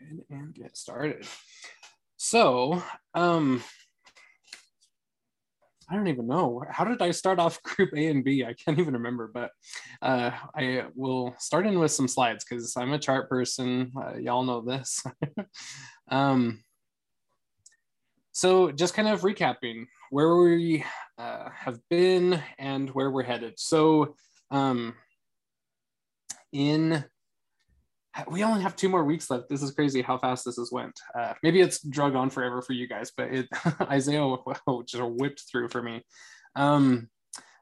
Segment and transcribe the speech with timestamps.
[0.00, 1.26] ahead and get started.
[2.16, 2.82] So,
[3.14, 3.62] um,
[5.88, 6.64] I don't even know.
[6.68, 8.44] How did I start off group A and B?
[8.44, 9.50] I can't even remember, but
[10.02, 13.92] uh, I will start in with some slides because I'm a chart person.
[13.96, 15.04] Uh, y'all know this.
[16.10, 16.64] um,
[18.32, 20.84] so, just kind of recapping where we
[21.18, 23.54] uh, have been and where we're headed.
[23.58, 24.16] So,
[24.50, 24.94] um,
[26.52, 27.04] in
[28.28, 29.48] we only have two more weeks left.
[29.48, 30.98] This is crazy how fast this has went.
[31.18, 33.48] Uh, maybe it's drug on forever for you guys, but it
[33.82, 34.36] Isaiah
[34.86, 36.02] just whipped through for me.
[36.54, 37.08] Um,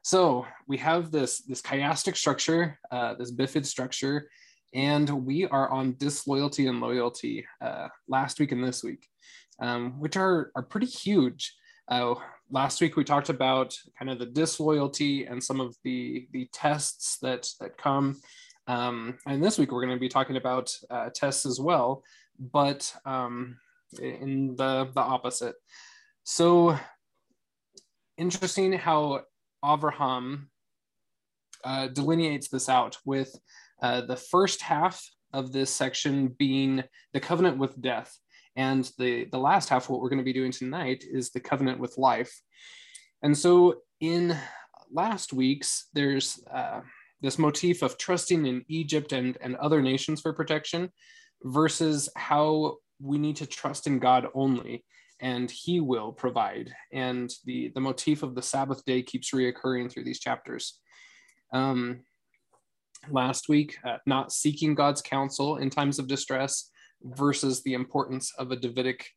[0.03, 4.29] so we have this this chiastic structure, uh, this bifid structure,
[4.73, 9.07] and we are on disloyalty and loyalty uh, last week and this week,
[9.59, 11.55] um, which are are pretty huge.
[11.89, 12.15] Uh,
[12.49, 17.17] last week we talked about kind of the disloyalty and some of the the tests
[17.21, 18.15] that that come
[18.67, 22.03] um, and this week we're going to be talking about uh, tests as well,
[22.39, 23.57] but um,
[24.01, 25.55] in the, the opposite.
[26.23, 26.77] So
[28.17, 29.21] interesting how
[29.63, 30.47] Avraham
[31.63, 33.35] uh, delineates this out with
[33.81, 38.17] uh, the first half of this section being the covenant with death.
[38.55, 41.79] And the, the last half, what we're going to be doing tonight, is the covenant
[41.79, 42.33] with life.
[43.21, 44.37] And so in
[44.91, 46.81] last week's, there's uh,
[47.25, 50.91] this motif of trusting in Egypt and, and other nations for protection
[51.43, 54.83] versus how we need to trust in God only
[55.21, 56.73] and he will provide.
[56.91, 60.79] And the, the motif of the Sabbath day keeps reoccurring through these chapters.
[61.53, 62.01] Um,
[63.09, 66.69] last week, uh, not seeking God's counsel in times of distress
[67.03, 69.07] versus the importance of a Davidic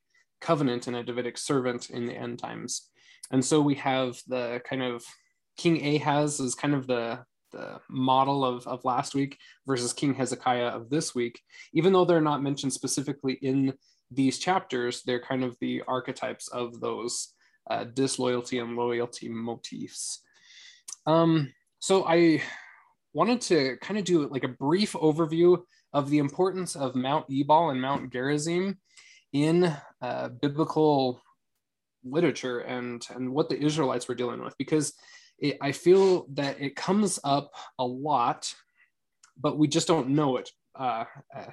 [0.41, 2.91] covenant and a Davidic servant in the end times.
[3.31, 5.05] And so we have the kind of
[5.57, 10.69] King Ahaz is kind of the the model of, of last week versus King Hezekiah
[10.69, 11.41] of this week,
[11.73, 13.75] even though they're not mentioned specifically in
[14.11, 17.35] these chapters, they're kind of the archetypes of those
[17.71, 20.23] uh, disloyalty and loyalty motifs.
[21.07, 22.43] Um, so I
[23.13, 25.63] wanted to kind of do like a brief overview
[25.93, 28.79] of the importance of Mount Ebal and Mount Gerizim
[29.33, 31.21] in uh, biblical
[32.05, 34.95] literature and, and what the Israelites were dealing with, because
[35.39, 38.53] it, I feel that it comes up a lot,
[39.41, 40.51] but we just don't know it.
[40.79, 41.05] Uh,
[41.35, 41.47] uh,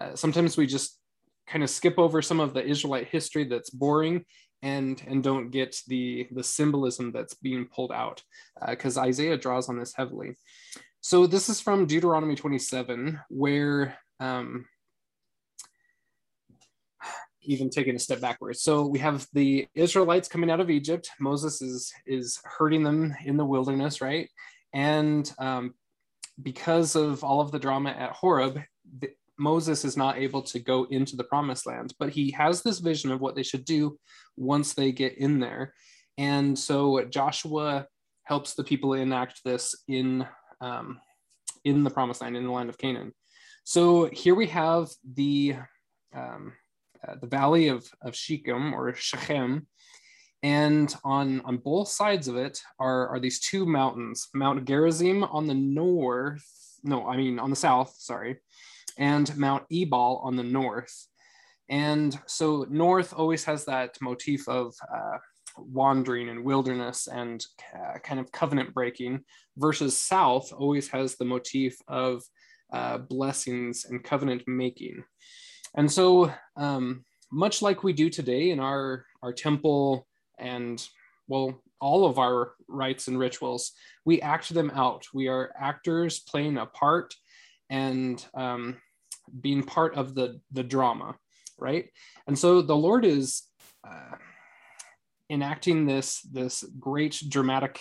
[0.00, 0.98] uh, sometimes we just
[1.46, 4.24] kind of skip over some of the Israelite history that's boring
[4.62, 8.22] and and don't get the the symbolism that's being pulled out
[8.68, 10.36] because uh, Isaiah draws on this heavily.
[11.00, 14.66] So this is from Deuteronomy 27, where um,
[17.42, 18.62] even taking a step backwards.
[18.62, 21.10] So we have the Israelites coming out of Egypt.
[21.20, 24.28] Moses is is hurting them in the wilderness, right?
[24.72, 25.74] And um,
[26.42, 28.60] because of all of the drama at Horeb,
[28.98, 32.78] the, Moses is not able to go into the promised land, but he has this
[32.78, 33.98] vision of what they should do
[34.36, 35.74] once they get in there.
[36.18, 37.86] And so Joshua
[38.24, 40.26] helps the people enact this in
[40.60, 41.00] um,
[41.64, 43.12] in the promised land, in the land of Canaan.
[43.64, 45.56] So here we have the
[46.14, 46.52] um,
[47.06, 49.66] uh, the valley of, of Shechem or Shechem.
[50.42, 55.46] And on, on both sides of it are, are these two mountains, Mount Gerizim on
[55.46, 56.44] the north,
[56.82, 58.38] no, I mean on the south, sorry,
[58.98, 61.06] and Mount Ebal on the north.
[61.68, 65.18] And so north always has that motif of uh,
[65.56, 69.20] wandering and wilderness and uh, kind of covenant breaking,
[69.56, 72.22] versus south always has the motif of
[72.72, 75.04] uh, blessings and covenant making.
[75.74, 80.06] And so, um, much like we do today in our, our temple
[80.38, 80.86] and,
[81.28, 83.72] well, all of our rites and rituals,
[84.04, 85.06] we act them out.
[85.14, 87.14] We are actors playing a part
[87.70, 88.76] and um,
[89.40, 91.16] being part of the, the drama,
[91.58, 91.88] right?
[92.26, 93.42] And so the Lord is
[93.88, 94.16] uh,
[95.30, 97.80] enacting this, this great dramatic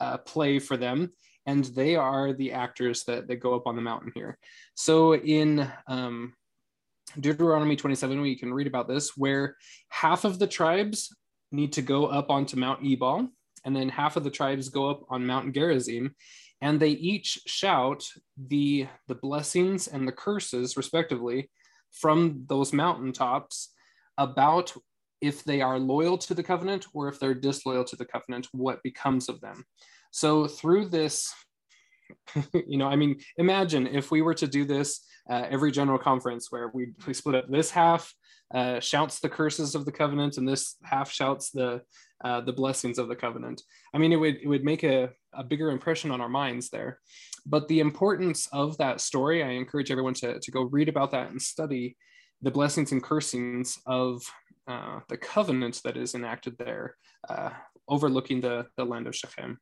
[0.00, 1.12] uh, play for them
[1.46, 4.36] and they are the actors that, that go up on the mountain here.
[4.74, 6.34] So in um,
[7.20, 9.56] Deuteronomy 27, we can read about this, where
[9.88, 11.14] half of the tribes
[11.52, 13.28] need to go up onto Mount Ebal,
[13.64, 16.14] and then half of the tribes go up on Mount Gerizim,
[16.60, 18.04] and they each shout
[18.48, 21.50] the, the blessings and the curses, respectively,
[21.92, 23.72] from those mountaintops
[24.18, 24.74] about
[25.20, 28.82] if they are loyal to the covenant or if they're disloyal to the covenant, what
[28.82, 29.64] becomes of them.
[30.10, 31.32] So through this,
[32.66, 36.50] you know, I mean, imagine if we were to do this uh, every general conference
[36.50, 38.12] where we, we split up this half
[38.54, 41.82] uh, shouts the curses of the covenant and this half shouts the
[42.24, 43.62] uh, the blessings of the covenant.
[43.94, 46.98] I mean, it would it would make a, a bigger impression on our minds there.
[47.46, 51.30] But the importance of that story, I encourage everyone to, to go read about that
[51.30, 51.96] and study,
[52.42, 54.22] the blessings and cursings of
[54.66, 56.96] uh, the covenant that is enacted there,
[57.28, 57.50] uh,
[57.88, 59.58] overlooking the, the land of Shechem.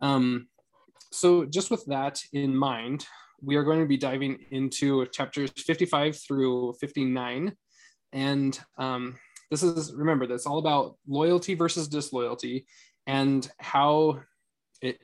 [0.00, 0.48] Um,
[1.14, 3.06] so, just with that in mind,
[3.40, 7.54] we are going to be diving into chapters 55 through 59.
[8.12, 9.16] And um,
[9.50, 12.66] this is, remember, that's all about loyalty versus disloyalty
[13.06, 14.20] and how
[14.80, 14.98] it,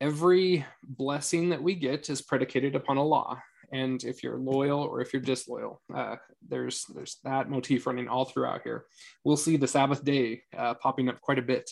[0.00, 3.40] every blessing that we get is predicated upon a law
[3.72, 5.80] and if you're loyal or if you're disloyal.
[5.94, 6.16] Uh,
[6.46, 8.84] there's there's that motif running all throughout here.
[9.24, 11.70] We'll see the Sabbath day uh, popping up quite a bit.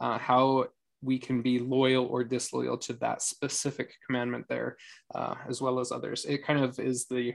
[0.00, 0.66] Uh, how
[1.02, 4.76] we can be loyal or disloyal to that specific commandment there,
[5.14, 6.24] uh, as well as others.
[6.24, 7.34] It kind of is the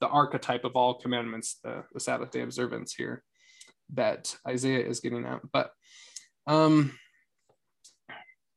[0.00, 3.22] the archetype of all commandments, the, the Sabbath day observance here
[3.94, 5.40] that Isaiah is getting at.
[5.52, 5.70] But
[6.46, 6.92] um,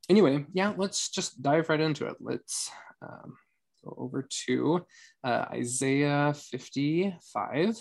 [0.10, 2.18] anyway, yeah, let's just dive right into it.
[2.20, 2.70] Let's
[3.02, 3.38] um,
[3.84, 4.86] go over to
[5.24, 7.78] uh, Isaiah 55.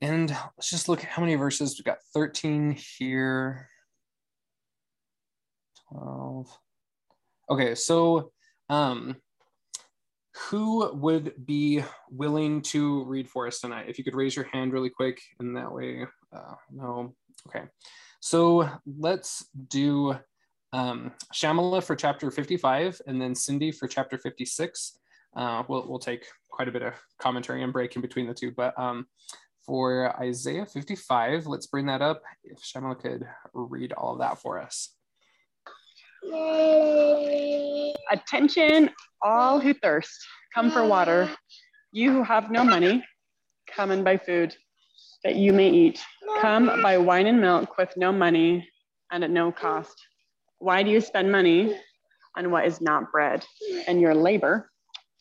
[0.00, 1.78] And let's just look at how many verses.
[1.78, 3.70] We've got 13 here.
[5.94, 6.58] 12.
[7.50, 8.32] Okay, so
[8.68, 9.16] um,
[10.48, 13.86] who would be willing to read for us tonight?
[13.88, 17.14] If you could raise your hand really quick, and that way, uh, no.
[17.48, 17.64] Okay,
[18.20, 18.68] so
[18.98, 20.16] let's do
[20.72, 24.98] um, Shamala for chapter 55, and then Cindy for chapter 56.
[25.36, 28.50] Uh, we'll, we'll take quite a bit of commentary and break in between the two.
[28.50, 29.06] But um,
[29.66, 32.22] for Isaiah 55, let's bring that up.
[32.42, 34.94] If Shamala could read all of that for us.
[38.10, 38.90] Attention,
[39.22, 40.24] all who thirst,
[40.54, 41.28] come for water.
[41.92, 43.04] You who have no money,
[43.68, 44.54] come and buy food
[45.24, 46.00] that you may eat.
[46.40, 48.68] Come buy wine and milk with no money
[49.10, 49.94] and at no cost.
[50.58, 51.76] Why do you spend money
[52.36, 53.44] on what is not bread
[53.86, 54.70] and your labor?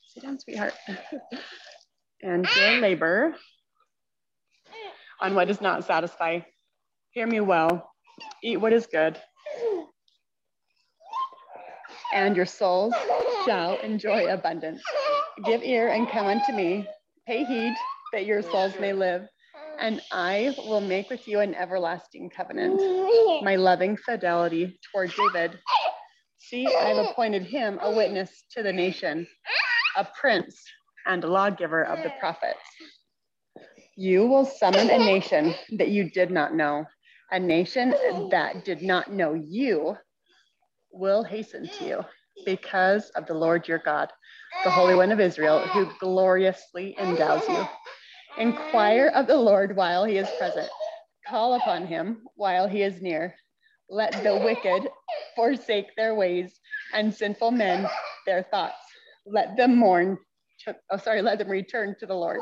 [0.08, 0.74] Sit down, sweetheart.
[2.22, 3.36] and your labor
[5.22, 6.40] on what does not satisfy.
[7.12, 7.92] Hear me well.
[8.44, 9.18] Eat what is good.
[12.14, 12.94] And your souls
[13.46, 14.82] shall enjoy abundance.
[15.46, 16.88] Give ear and come unto me.
[17.28, 17.74] Pay heed
[18.14, 19.28] that your souls may live
[19.80, 22.80] and I will make with you an everlasting covenant,
[23.44, 25.60] my loving fidelity toward David.
[26.38, 29.28] See, I've appointed him a witness to the nation,
[29.98, 30.62] a prince
[31.06, 32.60] and a lawgiver of the prophets.
[33.96, 36.86] You will summon a nation that you did not know,
[37.32, 37.94] a nation
[38.32, 39.98] that did not know you
[40.94, 42.06] will hasten to you
[42.46, 44.12] because of the Lord your God,
[44.64, 47.68] the Holy One of Israel, who gloriously endows you.
[48.38, 50.70] Inquire of the Lord while he is present.
[51.28, 53.36] Call upon him while he is near.
[53.90, 54.90] Let the wicked
[55.36, 56.60] forsake their ways
[56.94, 57.88] and sinful men
[58.26, 58.78] their thoughts.
[59.26, 60.18] Let them mourn.
[60.66, 62.40] To, oh, sorry, let them return to the Lord,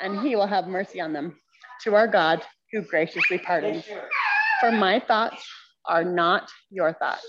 [0.00, 1.36] and he will have mercy on them.
[1.82, 2.42] To our God,
[2.72, 3.84] who graciously pardons.
[4.60, 5.46] For my thoughts
[5.86, 7.26] are not your thoughts,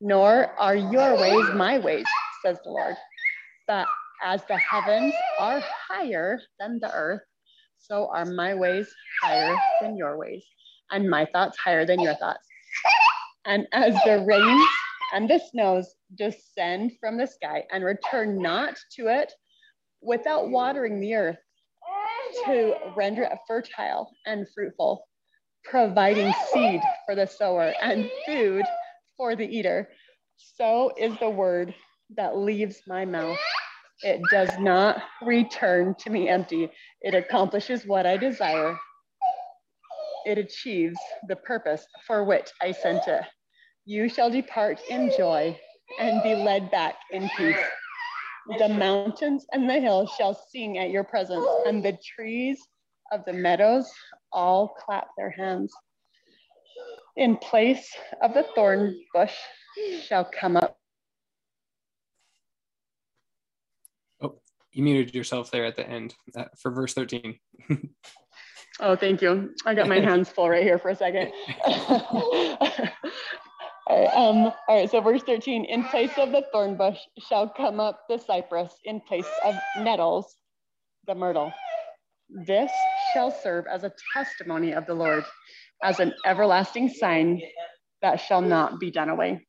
[0.00, 2.06] nor are your ways my ways,
[2.44, 2.96] says the Lord.
[3.66, 3.86] But
[4.22, 7.22] as the heavens are higher than the earth,
[7.78, 8.88] so are my ways
[9.22, 10.44] higher than your ways,
[10.90, 12.46] and my thoughts higher than your thoughts.
[13.46, 14.68] And as the rains
[15.14, 19.32] and the snows descend from the sky and return not to it
[20.02, 21.38] without watering the earth
[22.44, 25.06] to render it fertile and fruitful,
[25.64, 28.64] providing seed for the sower and food
[29.16, 29.88] for the eater,
[30.36, 31.74] so is the word
[32.16, 33.38] that leaves my mouth.
[34.02, 36.70] It does not return to me empty.
[37.02, 38.78] It accomplishes what I desire.
[40.26, 40.98] It achieves
[41.28, 43.22] the purpose for which I sent it.
[43.84, 45.58] You shall depart in joy
[45.98, 47.56] and be led back in peace.
[48.58, 52.58] The mountains and the hills shall sing at your presence, and the trees
[53.12, 53.90] of the meadows
[54.32, 55.72] all clap their hands.
[57.16, 59.34] In place of the thorn bush
[60.06, 60.80] shall come up
[64.20, 64.40] Oh,
[64.72, 67.38] you muted yourself there at the end uh, for verse 13.
[68.80, 69.50] oh, thank you.
[69.66, 71.32] I got my hands full right here for a second.
[71.66, 72.58] all,
[73.88, 77.80] right, um, all right, so verse 13, in place of the thorn bush shall come
[77.80, 80.36] up the cypress, in place of nettles,
[81.06, 81.52] the myrtle.
[82.28, 82.70] This
[83.12, 85.24] shall serve as a testimony of the Lord,
[85.82, 87.40] as an everlasting sign
[88.02, 89.46] that shall not be done away.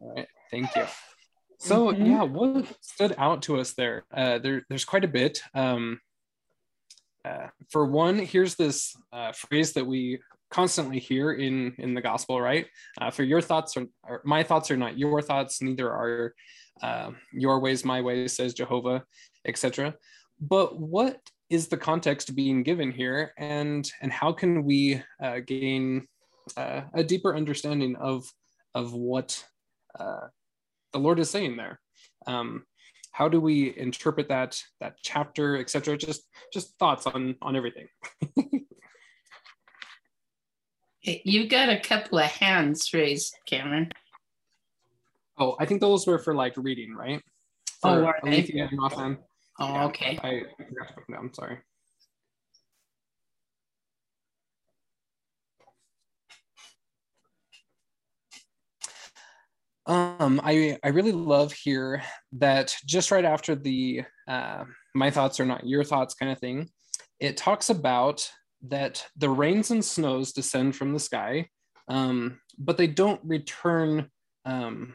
[0.00, 0.84] All right, thank you.
[1.58, 2.06] So mm-hmm.
[2.06, 4.04] yeah, what stood out to us there?
[4.14, 5.40] Uh, there there's quite a bit.
[5.54, 6.00] Um,
[7.24, 10.20] uh, for one, here's this uh, phrase that we
[10.50, 12.66] constantly hear in in the gospel, right?
[13.00, 16.34] Uh, for your thoughts are, are, my thoughts are not your thoughts, neither are
[16.82, 19.02] uh, your ways my ways, says Jehovah,
[19.44, 19.94] etc.
[20.40, 21.18] but what
[21.50, 26.06] is the context being given here, and and how can we uh, gain
[26.56, 28.30] uh, a deeper understanding of
[28.74, 29.44] of what
[29.98, 30.28] uh,
[30.92, 31.80] the Lord is saying there?
[32.26, 32.64] Um,
[33.12, 35.96] how do we interpret that that chapter, etc.?
[35.96, 37.88] Just just thoughts on on everything.
[41.02, 43.90] you got a couple of hands raised, Cameron.
[45.38, 47.22] Oh, I think those were for like reading, right?
[47.82, 48.42] Oh, For are they?
[49.58, 49.66] Alethea and Rothan.
[49.66, 50.18] Oh, Yeah, okay.
[50.22, 51.34] I I forgot to put them down.
[51.34, 51.58] Sorry.
[59.86, 65.46] Um, I I really love here that just right after the uh, my thoughts are
[65.46, 66.68] not your thoughts kind of thing,
[67.20, 68.30] it talks about
[68.68, 71.48] that the rains and snows descend from the sky,
[71.88, 74.10] um, but they don't return
[74.44, 74.94] um,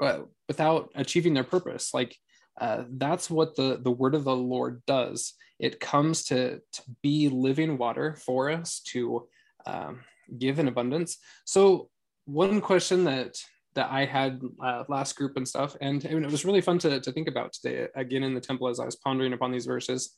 [0.00, 1.94] uh, without achieving their purpose.
[1.94, 2.16] Like
[2.60, 5.34] uh, that's what the the word of the Lord does.
[5.58, 9.26] It comes to to be living water for us to
[9.66, 10.00] um,
[10.38, 11.18] give in abundance.
[11.44, 11.88] So
[12.24, 13.36] one question that
[13.74, 16.98] that I had uh, last group and stuff, and, and it was really fun to,
[16.98, 20.14] to think about today again in the temple as I was pondering upon these verses,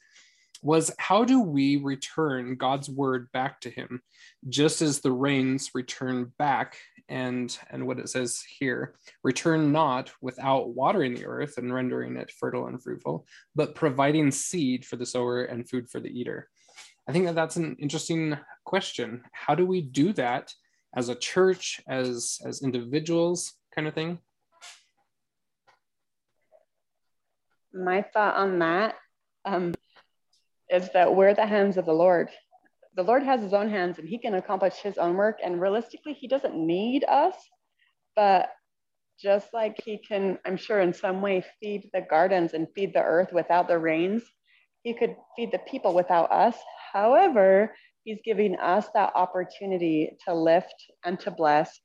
[0.62, 4.02] was how do we return God's word back to Him,
[4.48, 10.70] just as the rains return back, and and what it says here, return not without
[10.70, 15.44] watering the earth and rendering it fertile and fruitful, but providing seed for the sower
[15.44, 16.48] and food for the eater.
[17.08, 19.22] I think that that's an interesting question.
[19.32, 20.52] How do we do that?
[20.94, 24.18] as a church, as as individuals, kind of thing?
[27.72, 28.96] My thought on that
[29.44, 29.74] um,
[30.70, 32.30] is that we're the hands of the Lord.
[32.96, 35.38] The Lord has his own hands and he can accomplish his own work.
[35.44, 37.34] And realistically, he doesn't need us.
[38.16, 38.50] But
[39.20, 43.02] just like he can, I'm sure, in some way feed the gardens and feed the
[43.02, 44.22] earth without the rains,
[44.82, 46.56] he could feed the people without us.
[46.92, 51.78] However, he's giving us that opportunity to lift and to bless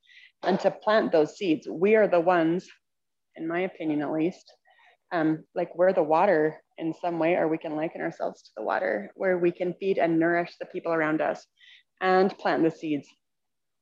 [0.43, 1.67] and to plant those seeds.
[1.69, 2.67] We are the ones,
[3.35, 4.51] in my opinion at least,
[5.13, 8.63] um, like we're the water in some way, or we can liken ourselves to the
[8.63, 11.45] water, where we can feed and nourish the people around us
[12.01, 13.07] and plant the seeds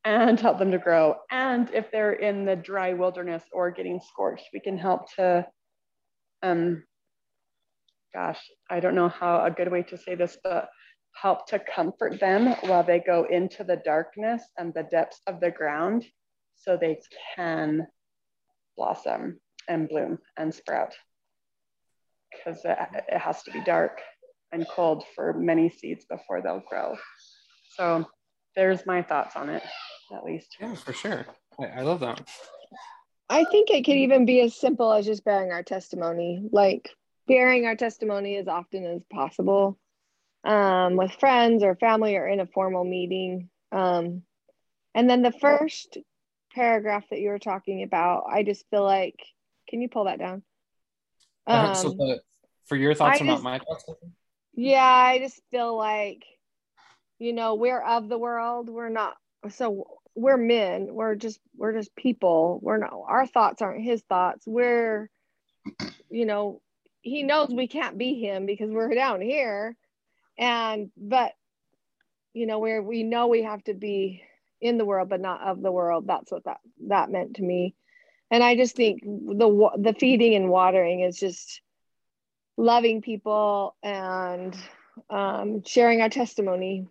[0.03, 1.15] and help them to grow.
[1.31, 5.47] And if they're in the dry wilderness or getting scorched, we can help to,
[6.43, 6.83] um,
[8.13, 10.67] gosh, I don't know how a good way to say this, but
[11.13, 15.51] help to comfort them while they go into the darkness and the depths of the
[15.51, 16.05] ground
[16.55, 16.99] so they
[17.35, 17.87] can
[18.75, 20.93] blossom and bloom and sprout
[22.31, 22.77] because it,
[23.09, 23.99] it has to be dark
[24.51, 26.95] and cold for many seeds before they'll grow.
[27.75, 28.05] So
[28.55, 29.63] there's my thoughts on it,
[30.13, 30.57] at least.
[30.59, 31.25] Yeah, for sure.
[31.59, 32.21] I, I love that.
[33.29, 36.89] I think it could even be as simple as just bearing our testimony, like
[37.27, 39.79] bearing our testimony as often as possible
[40.43, 43.49] um, with friends or family or in a formal meeting.
[43.71, 44.23] Um,
[44.93, 45.97] and then the first
[46.53, 49.15] paragraph that you were talking about, I just feel like,
[49.69, 50.43] can you pull that down?
[51.47, 52.21] Uh, so Um, the,
[52.65, 53.85] for your thoughts I are not my thoughts.
[54.53, 56.23] Yeah, I just feel like,
[57.19, 58.69] you know, we're of the world.
[58.69, 59.15] We're not,
[59.49, 60.89] so we're men.
[60.93, 62.59] We're just, we're just people.
[62.61, 64.43] We're not, our thoughts aren't his thoughts.
[64.45, 65.09] We're,
[66.09, 66.61] you know,
[67.01, 69.75] he knows we can't be him because we're down here.
[70.37, 71.31] And, but,
[72.33, 74.21] you know, where we know we have to be
[74.59, 76.07] in the world, but not of the world.
[76.07, 77.73] That's what that, that meant to me.
[78.31, 81.61] And I just think the, the feeding and watering is just,
[82.57, 84.55] loving people and
[85.09, 86.87] um, sharing our testimony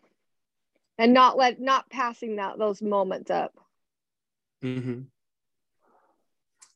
[0.98, 3.52] and not let not passing that those moments up
[4.62, 5.02] hmm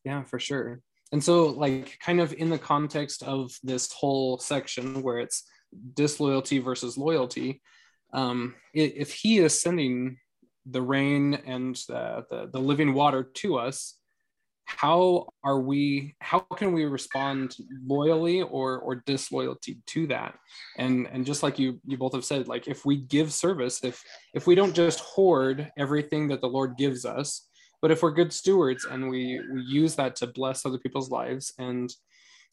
[0.04, 0.80] Yeah, for sure.
[1.12, 5.44] And so, like, kind of in the context of this whole section where it's
[5.94, 7.62] disloyalty versus loyalty,
[8.12, 10.18] um, if he is sending
[10.66, 13.97] the rain and the, the, the living water to us,
[14.66, 17.56] how are we how can we respond
[17.87, 20.35] loyally or or disloyalty to that?
[20.78, 24.02] And and just like you you both have said like if we give service if
[24.35, 27.49] if we don't just hoard everything that the lord gives us
[27.85, 31.52] but if we're good stewards and we we use that to bless other people's lives
[31.59, 31.92] and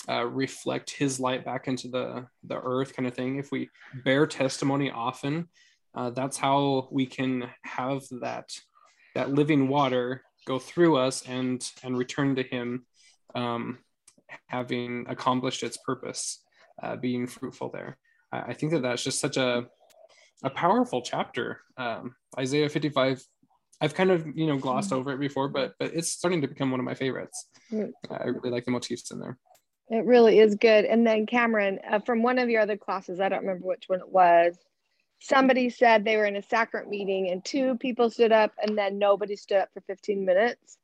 [0.10, 3.70] uh, reflect his light back into the the earth kind of thing if we
[4.03, 5.48] bear testimony often
[5.96, 8.50] uh, that's how we can have that
[9.15, 12.86] that living water go through us and and return to him
[13.36, 13.77] um,
[14.48, 16.43] having accomplished its purpose
[16.81, 17.98] uh, being fruitful there
[18.31, 19.65] I, think that that's just such a
[20.43, 23.24] a powerful chapter um, isaiah 55
[23.81, 26.71] i've kind of you know glossed over it before but but it's starting to become
[26.71, 27.91] one of my favorites Mm.
[28.10, 29.38] i really like the motifs in there
[29.89, 30.86] It really is good.
[30.86, 34.00] And then Cameron, uh, from one of your other classes, I don't remember which one
[34.00, 34.57] it was.
[35.22, 39.00] Somebody said they were in a sacrament meeting and two people stood up and then
[39.00, 40.80] nobody stood up for 15 minutes.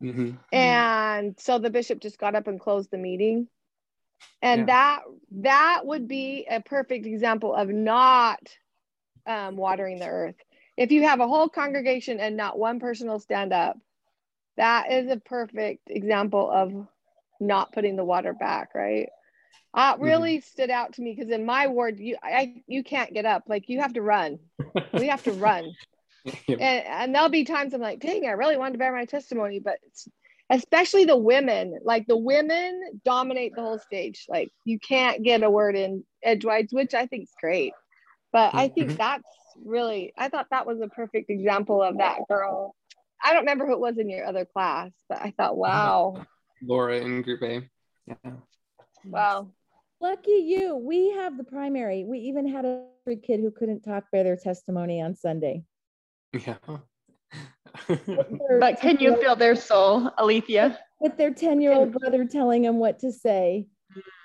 [0.00, 0.38] Mhm.
[0.52, 3.48] And so the bishop just got up and closed the meeting.
[4.42, 4.66] And Yeah.
[4.68, 8.58] that that would be a perfect example of not
[9.26, 10.36] um, watering the earth.
[10.76, 13.78] If you have a whole congregation and not one person will stand up,
[14.56, 16.72] that is a perfect example of
[17.40, 19.10] not putting the water back, right?
[19.78, 23.24] Uh, really stood out to me because in my ward, you I you can't get
[23.26, 24.40] up, like you have to run.
[24.92, 25.76] We have to run
[26.48, 26.58] Yep.
[26.60, 29.60] and, and there'll be times I'm like, dang, I really wanted to bear my testimony,
[29.60, 29.78] but
[30.50, 34.26] especially the women, like the women dominate the whole stage.
[34.28, 37.72] Like you can't get a word in edgewise, which I think is great.
[38.32, 38.98] But I think Mhm.
[38.98, 39.24] that's
[39.64, 42.74] really, I thought that was a perfect example of that girl.
[43.22, 46.26] I don't remember who it was in your other class, but I thought, wow,
[46.62, 47.68] Laura in Group A.
[48.06, 48.32] Yeah.
[49.04, 49.48] wow.
[50.00, 50.76] Lucky you.
[50.76, 52.04] We have the primary.
[52.04, 55.64] We even had a kid who couldn't talk by their testimony on Sunday.
[56.32, 56.56] Yeah.
[58.60, 60.78] But can you feel their soul, Alethea?
[61.00, 63.68] with their 10 year old brother telling them what to say?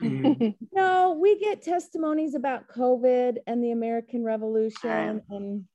[0.01, 0.56] Mhm.
[0.72, 5.65] No, we get testimonies about COVID and the American Revolution and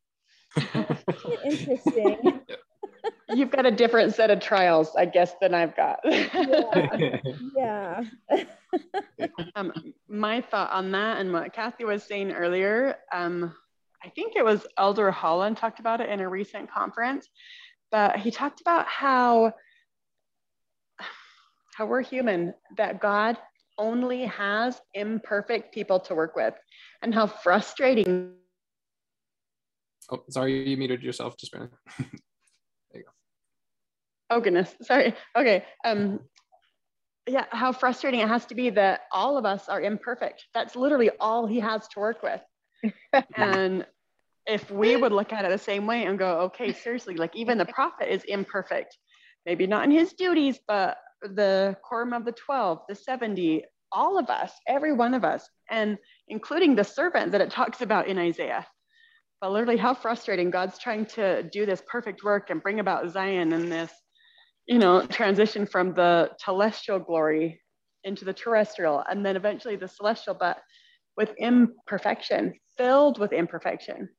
[1.45, 2.41] interesting.
[3.31, 6.01] You've got a different set of trials, I guess, than I've got.
[7.55, 8.03] yeah.
[9.57, 9.73] um,
[10.09, 13.55] my thought on that and what Kathy was saying earlier, um,
[14.03, 17.29] I think it was Elder Holland talked about it in a recent conference,
[17.91, 19.53] but he talked about how
[21.75, 23.39] how we're human, that God
[23.79, 26.55] only has imperfect people to work with,
[27.03, 28.33] and how frustrating.
[30.11, 31.37] oh, sorry, you muted yourself.
[31.39, 31.73] Just a minute.
[34.31, 35.15] Oh goodness, sorry.
[35.37, 35.65] Okay.
[35.85, 36.21] Um,
[37.27, 40.47] yeah, how frustrating it has to be that all of us are imperfect.
[40.55, 42.41] That's literally all he has to work with.
[43.37, 43.87] and
[44.47, 47.59] if we would look at it the same way and go, okay, seriously, like even
[47.59, 48.97] the prophet is imperfect,
[49.45, 54.31] maybe not in his duties, but the quorum of the 12, the 70, all of
[54.31, 58.67] us, every one of us, and including the servant that it talks about in Isaiah.
[59.41, 63.53] But literally, how frustrating God's trying to do this perfect work and bring about Zion
[63.53, 63.93] and this,
[64.69, 67.61] you know, transition from the telestial glory
[68.05, 70.59] into the terrestrial and then eventually the celestial, but
[71.17, 74.11] with imperfection, filled with imperfection.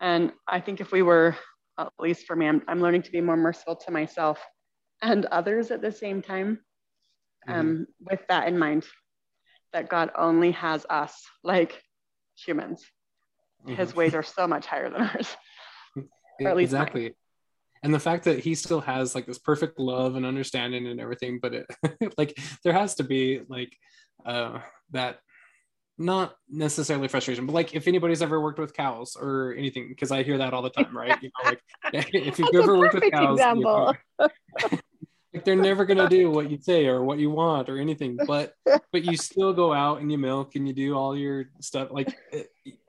[0.00, 1.36] And I think if we were,
[1.78, 4.38] at least for me, I'm, I'm learning to be more merciful to myself
[5.02, 6.60] and others at the same time,
[7.48, 8.86] um, with that in mind,
[9.72, 11.82] that God only has us like
[12.36, 12.84] humans.
[13.66, 13.96] His Mhm.
[13.96, 15.36] ways are so much higher than ours.
[15.96, 16.04] or
[16.50, 17.14] at least mine.
[17.82, 21.40] And the fact that he still has like this perfect love and understanding and everything,
[21.42, 21.66] but it
[22.18, 23.76] like there has to be like
[24.24, 24.60] uh
[24.92, 25.18] that
[25.98, 30.22] not necessarily frustration, but like if anybody's ever worked with cows or anything, because I
[30.22, 31.20] hear that all the time, right?
[31.22, 31.60] You know, like
[31.92, 33.94] if you've That's ever worked with cows, you know.
[35.32, 38.54] like they're never gonna do what you say or what you want or anything but
[38.92, 41.88] but you still go out and you milk and you do all your stuff.
[41.90, 42.14] Like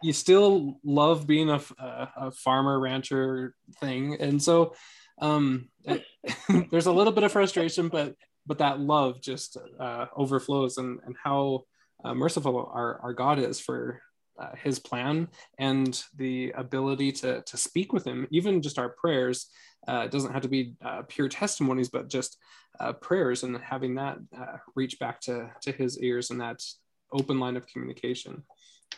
[0.01, 4.17] you still love being a a farmer rancher thing.
[4.19, 4.73] And so
[5.21, 5.69] um
[6.71, 11.15] there's a little bit of frustration but but that love just uh, overflows and and
[11.23, 11.63] how
[12.03, 14.01] uh, merciful our, our god is for
[14.39, 15.27] uh, his plan
[15.60, 19.47] and the ability to to speak with him even just our prayers
[19.87, 22.37] it doesn't have to be uh, pure testimonies, but just
[22.79, 26.61] uh, prayers and having that uh, reach back to to his ears and that
[27.11, 28.43] open line of communication.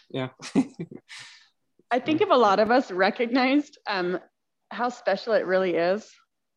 [0.10, 0.30] Yeah.
[1.92, 4.20] I think if a lot of us recognized um,
[4.72, 6.10] how special it really is,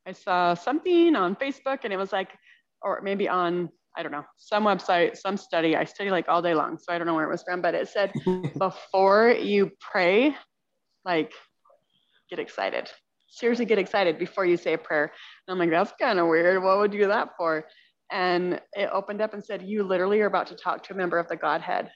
[0.07, 2.31] I saw something on Facebook and it was like,
[2.83, 5.77] or maybe on, I don't know, some website, some study.
[5.77, 7.75] I study like all day long, so I don't know where it was from, but
[7.75, 8.13] it said
[8.59, 10.35] before you pray,
[11.05, 11.33] like
[12.31, 12.91] get excited.
[13.39, 15.13] Seriously, get excited before you say a prayer.
[15.47, 16.61] And I'm like, that's kind of weird.
[16.63, 17.65] What would you do that for?
[18.11, 21.19] And it opened up and said, You literally are about to talk to a member
[21.19, 21.91] of the Godhead.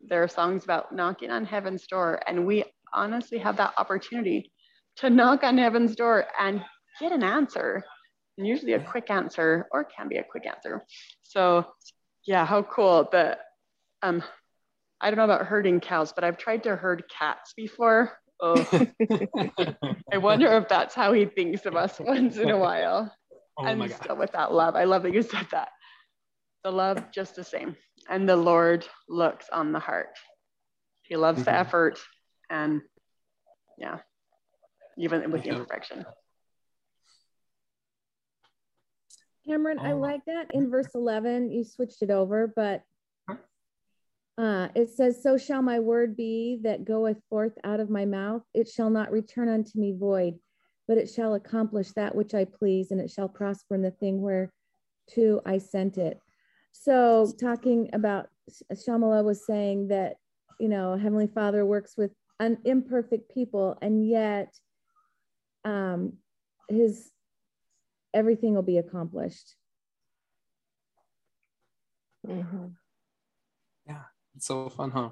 [0.00, 4.50] There are songs about knocking on heaven's door, and we honestly have that opportunity
[4.96, 6.64] to knock on heaven's door and
[6.98, 7.84] get an answer.
[8.38, 10.84] And usually a quick answer, or can be a quick answer.
[11.24, 11.66] So,
[12.26, 13.40] yeah, how cool But
[14.02, 14.22] um,
[15.00, 18.16] I don't know about herding cows, but I've tried to herd cats before.
[18.40, 18.68] Oh,
[20.12, 23.12] I wonder if that's how he thinks of us once in a while.
[23.58, 24.00] oh and my god.
[24.02, 24.76] still with that love.
[24.76, 25.70] I love that you said that.
[26.64, 27.76] The love just the same.
[28.08, 30.16] And the Lord looks on the heart.
[31.02, 31.60] He loves the Mhm.
[31.60, 31.98] effort
[32.50, 32.82] and
[33.76, 33.98] yeah,
[34.96, 36.04] even with the imperfection.
[39.46, 39.98] Cameron, I Oh.
[39.98, 40.50] like that.
[40.52, 42.84] In verse 11, you switched it over, but Huh?
[44.38, 48.42] Uh, it says, So shall my word be that goeth forth out of my mouth.
[48.54, 50.38] It shall not return unto me void,
[50.86, 54.22] but it shall accomplish that which I please, and it shall prosper in the thing
[54.22, 56.20] whereto I sent it.
[56.70, 58.28] So, talking about
[58.72, 60.16] Shamala was saying that,
[60.60, 64.54] you know, Heavenly Father works with an imperfect people, and yet
[65.64, 66.12] um,
[66.68, 67.10] his
[68.14, 69.56] everything will be accomplished.
[72.24, 72.76] Mhm.
[74.38, 75.10] It's so fun, huh?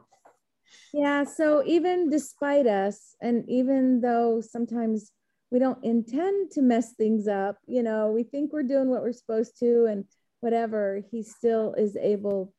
[0.95, 5.11] Yeah, so even despite us, and even though sometimes
[5.51, 9.11] we don't intend to mess things up, you know, we think we're doing what we're
[9.11, 10.05] supposed to and
[10.39, 12.55] whatever, he still is able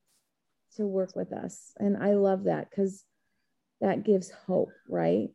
[0.76, 1.72] to work with us.
[1.78, 3.06] And I love that because
[3.80, 5.30] that gives hope, right?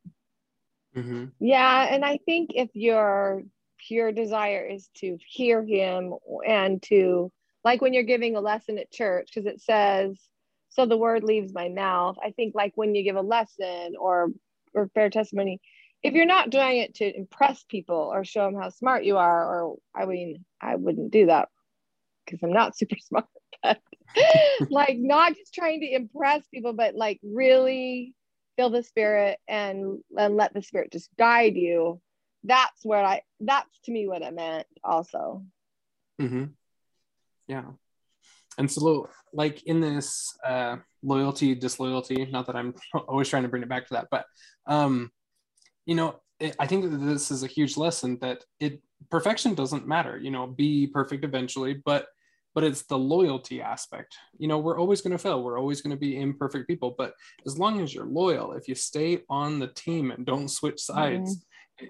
[0.92, 3.42] hmm Yeah, and I think if your
[3.88, 6.12] pure desire is to hear him
[6.46, 7.32] and to
[7.64, 10.20] like when you're giving a lesson at church, because it says,
[10.72, 12.16] so the word leaves my mouth.
[12.22, 14.28] I think like when you give a lesson or
[14.74, 15.60] or fair testimony,
[16.02, 19.44] if you're not doing it to impress people or show them how smart you are,
[19.44, 21.48] or I mean, I wouldn't do that
[22.24, 23.26] because I'm not super smart,
[23.62, 23.80] but
[24.70, 28.14] like not just trying to impress people, but like really
[28.56, 31.98] feel the spirit and and let the spirit just guide you
[32.44, 35.42] that's where i that's to me what it meant also
[36.20, 36.44] mm-hmm.
[37.48, 37.64] Yeah.
[38.58, 42.74] And so, like in this uh, loyalty, disloyalty, not that I'm
[43.08, 44.26] always trying to bring it back to that, but,
[44.66, 45.10] um,
[45.86, 49.86] you know, it, I think that this is a huge lesson that it perfection doesn't
[49.86, 52.06] matter, you know, be perfect eventually, but
[52.54, 54.14] but it's the loyalty aspect.
[54.36, 55.42] You know, we're always going to fail.
[55.42, 57.14] We're always going to be imperfect people, but
[57.46, 61.46] as long as you're loyal, if you stay on the team and don't switch sides,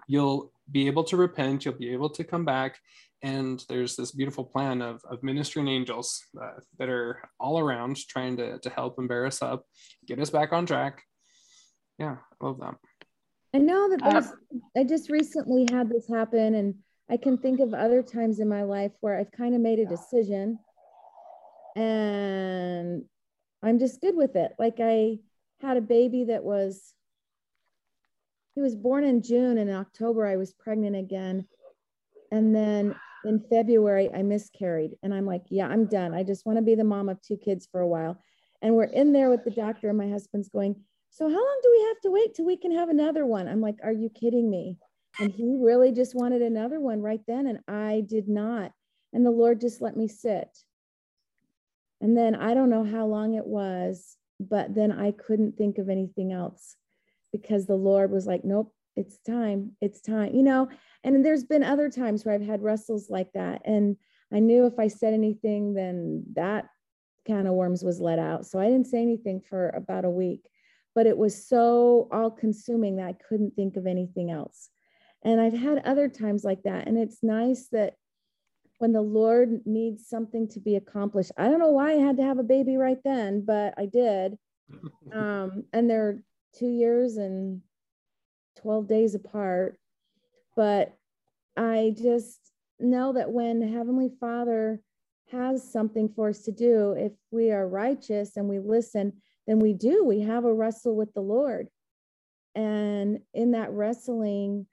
[0.06, 2.78] you'll be able to repent, you'll be able to come back,
[3.22, 8.36] and there's this beautiful plan of, of ministering angels uh, that are all around trying
[8.36, 9.64] to, to help and bear us up
[10.06, 11.02] get us back on track
[11.98, 12.74] yeah i love that
[13.54, 14.32] I know that Uh, there's,
[14.76, 16.74] I just recently had this happen, and
[17.10, 19.84] I can think of other times in my life where I've kind of made a
[19.84, 20.58] decision
[21.76, 23.04] and
[23.62, 24.52] I'm just good with it.
[24.58, 25.18] Like I
[25.60, 26.94] had a baby that was,
[28.54, 31.46] he was born in June, and in October I was pregnant again.
[32.30, 36.14] And then in February I miscarried, and I'm like, yeah, I'm done.
[36.14, 38.18] I just want to be the mom of two kids for a while.
[38.60, 40.76] And we're in there with the doctor, and my husband's going,
[41.10, 43.46] so how long do we have to wait till we can have another one?
[43.46, 44.78] I'm like, are you kidding me?
[45.20, 47.46] And he really just wanted another one right then.
[47.46, 48.72] And I did not.
[49.12, 50.48] And the Lord just let me sit.
[52.00, 55.90] And then I don't know how long it was, but then I couldn't think of
[55.90, 56.76] anything else
[57.30, 59.72] because the Lord was like, nope, it's time.
[59.80, 60.68] It's time, you know.
[61.04, 63.62] And there's been other times where I've had wrestles like that.
[63.64, 63.96] And
[64.32, 66.66] I knew if I said anything, then that
[67.26, 68.46] can of worms was let out.
[68.46, 70.42] So I didn't say anything for about a week
[70.94, 74.68] but it was so all consuming that I couldn't think of anything else.
[75.24, 76.86] And I've had other times like that.
[76.86, 77.94] And it's nice that
[78.78, 82.24] when the Lord needs something to be accomplished, I don't know why I had to
[82.24, 84.38] have a baby right then, but I did.
[85.12, 86.22] Um, and they're
[86.54, 87.60] two years and
[88.62, 89.78] 12 days apart.
[90.56, 90.94] But
[91.56, 92.38] I just
[92.78, 94.80] know that when Heavenly Father
[95.30, 99.14] has something for us to do, if we are righteous and we listen,
[99.46, 100.04] then we do.
[100.04, 101.68] We have a wrestle with the Lord.
[102.54, 104.66] And in that wrestling,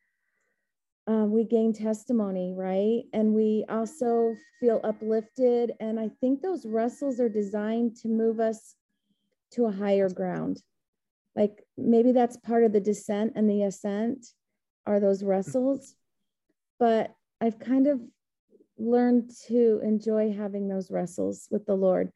[1.07, 3.03] um, we gain testimony, right?
[3.13, 5.71] And we also feel uplifted.
[5.79, 8.75] And I think those wrestles are designed to move us
[9.53, 10.61] to a higher ground.
[11.39, 14.25] Like maybe that's part of the descent and the ascent
[14.85, 15.95] are those wrestles.
[16.79, 18.01] But I've kind of
[18.77, 22.11] learned to enjoy having those wrestles with the Lord.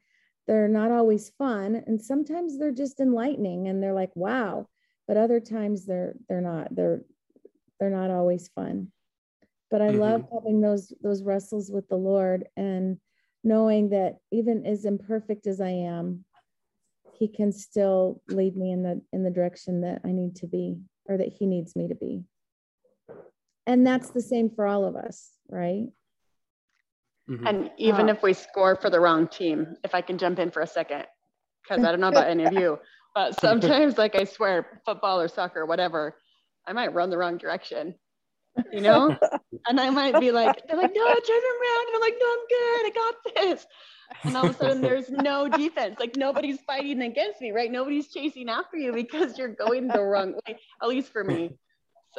[0.45, 4.67] They're not always fun and sometimes they're just enlightening and they're like wow.
[5.07, 6.75] But other times they're they're not.
[6.75, 7.03] They're
[7.79, 8.91] they're not always fun.
[9.71, 10.35] But i love mm-hmm.
[10.35, 12.97] having those those wrestles with the lord and
[13.43, 16.23] knowing that even as imperfect as i am
[17.23, 20.77] he can still lead me in the in the direction that i need to be
[21.05, 22.21] or that he needs me to be
[23.65, 25.87] and that's the same for all of us right
[27.29, 27.47] Mhm.
[27.47, 30.51] And even Uh, if we score for the wrong team, if I can jump in
[30.51, 31.05] for a second,
[31.61, 32.77] because I don't know about any of you,
[33.15, 36.17] but sometimes, like I swear, football or soccer or whatever,
[36.67, 37.95] I might run the wrong direction,
[38.73, 39.17] you know?
[39.67, 41.87] and I might be like, they're like, no, turn around.
[41.87, 42.85] And I'm like, no, I'm good.
[42.85, 43.65] I got this.
[44.23, 45.97] And all of a sudden, there's no defense.
[45.99, 47.71] Like nobody's fighting against me, right?
[47.71, 51.51] Nobody's chasing after you because you're going the wrong way, at least for me.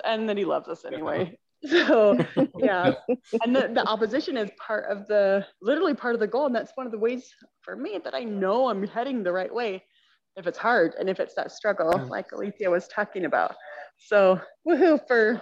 [0.04, 1.38] And then he loves us anyway.
[1.66, 2.18] So
[2.58, 2.94] yeah,
[3.42, 6.72] and the, the opposition is part of the literally part of the goal, and that's
[6.74, 9.82] one of the ways for me that I know I'm heading the right way.
[10.36, 13.54] If it's hard and if it's that struggle, like Alicia was talking about.
[13.98, 15.40] So woohoo for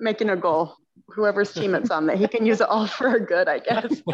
[0.00, 0.76] making a goal.
[1.14, 4.02] Whoever's team it's on, that he can use it all for our good, I guess.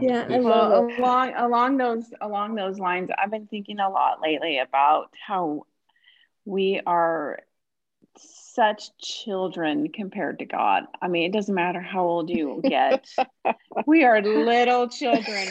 [0.00, 5.10] Yeah, Well, along along those along those lines, I've been thinking a lot lately about
[5.26, 5.66] how
[6.44, 7.40] we are
[8.18, 10.84] such children compared to God.
[11.02, 13.06] I mean, it doesn't matter how old you get.
[13.86, 15.48] we are little children,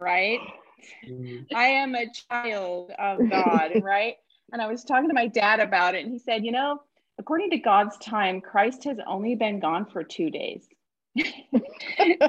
[0.00, 0.40] right?
[1.54, 4.16] I am a child of God, right?
[4.52, 6.80] And I was talking to my dad about it, and he said, you know,
[7.18, 10.68] according to God's time, Christ has only been gone for two days.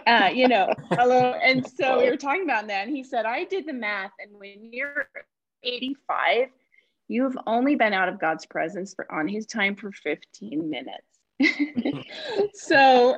[0.08, 1.34] uh, you know, hello.
[1.44, 4.32] And so we were talking about that, and he said, I did the math, and
[4.40, 5.08] when you're
[5.64, 6.48] 85,
[7.08, 11.04] you've only been out of God's presence for on his time for 15 minutes.
[12.54, 13.16] so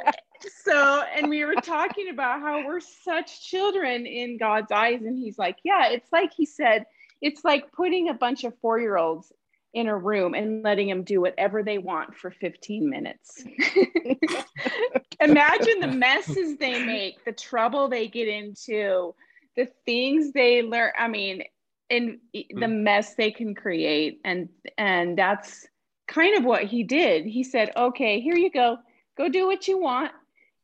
[0.64, 5.40] so and we were talking about how we're such children in God's eyes and he's
[5.40, 6.86] like yeah it's like he said
[7.20, 9.34] it's like putting a bunch of 4-year-olds
[9.74, 13.44] in a room and letting them do whatever they want for 15 minutes.
[15.22, 19.14] Imagine the messes they make the trouble they get into
[19.56, 21.44] the things they learn i mean
[21.92, 22.82] and the mm.
[22.82, 24.22] mess they can create.
[24.24, 25.68] And and that's
[26.08, 27.26] kind of what he did.
[27.26, 28.78] He said okay here you go.
[29.18, 30.12] Go do what you want.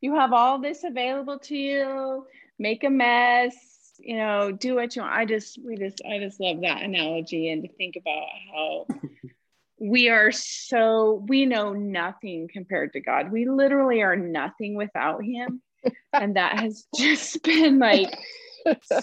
[0.01, 2.25] You have all this available to you.
[2.57, 3.55] Make a mess
[3.99, 5.13] you know do what you want.
[5.13, 8.87] I just we just i just love that analogy and to think about how
[9.79, 13.31] we are so we know nothing compared to god.
[13.31, 15.61] We literally are nothing without him.
[16.11, 18.17] And that has just been like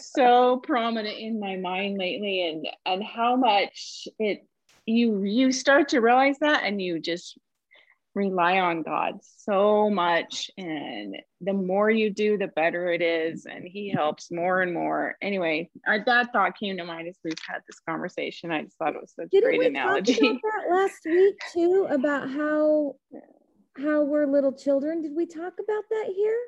[0.01, 4.47] so prominent in my mind lately and and how much it
[4.85, 7.39] you you start to realize that and you just
[8.15, 13.65] rely on God so much and the more you do the better it is and
[13.65, 17.63] he helps more and more anyway I, that thought came to mind as we've had
[17.67, 20.75] this conversation I just thought it was such a great we analogy talk about that
[20.75, 21.87] last week too?
[21.91, 22.95] About how
[23.77, 25.03] how we're little children.
[25.03, 26.39] Did we talk about that here?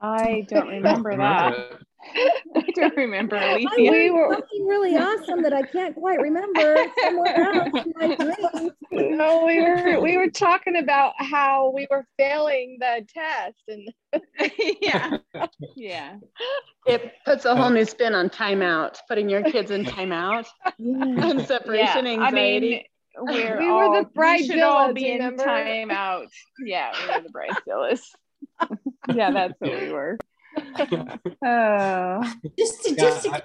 [0.00, 1.78] I don't remember that
[2.56, 3.68] I don't remember I Alicia.
[3.90, 8.70] We were- something really awesome that I can't quite remember somewhere else in my dreams.
[8.92, 13.88] no, we were we were talking about how we were failing the test and
[14.80, 15.18] yeah
[15.76, 16.16] yeah
[16.86, 20.46] It puts a whole uh, new spin on timeout, putting your kids in timeout
[20.78, 21.30] Yeah.
[21.30, 22.36] and separation yeah, anxiety.
[22.36, 22.82] I mean,
[23.20, 26.28] we're We were all, the we should all be in timeout.
[26.64, 28.00] Yeah, we were the bridezillas.
[29.14, 30.18] yeah, that's what we were.
[31.44, 33.42] Oh, just to Yeah, just to I-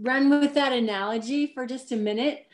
[0.00, 2.46] run with that analogy for just a minute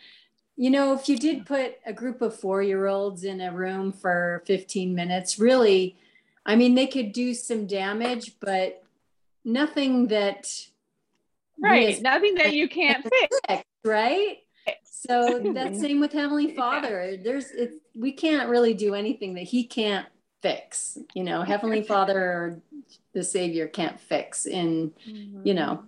[0.56, 3.92] you know if you did put a group of four year olds in a room
[3.92, 5.96] for 15 minutes really
[6.44, 8.82] i mean they could do some damage but
[9.44, 10.52] nothing that
[11.60, 11.94] right.
[11.94, 13.40] as Nothing that you can't fix.
[13.48, 14.38] fix, right
[14.84, 19.64] so that's same with heavenly father there's it we can't really do anything that he
[19.64, 20.06] can't
[20.42, 22.60] fix you know heavenly father or
[23.12, 25.40] the savior can't fix in mm-hmm.
[25.44, 25.82] you know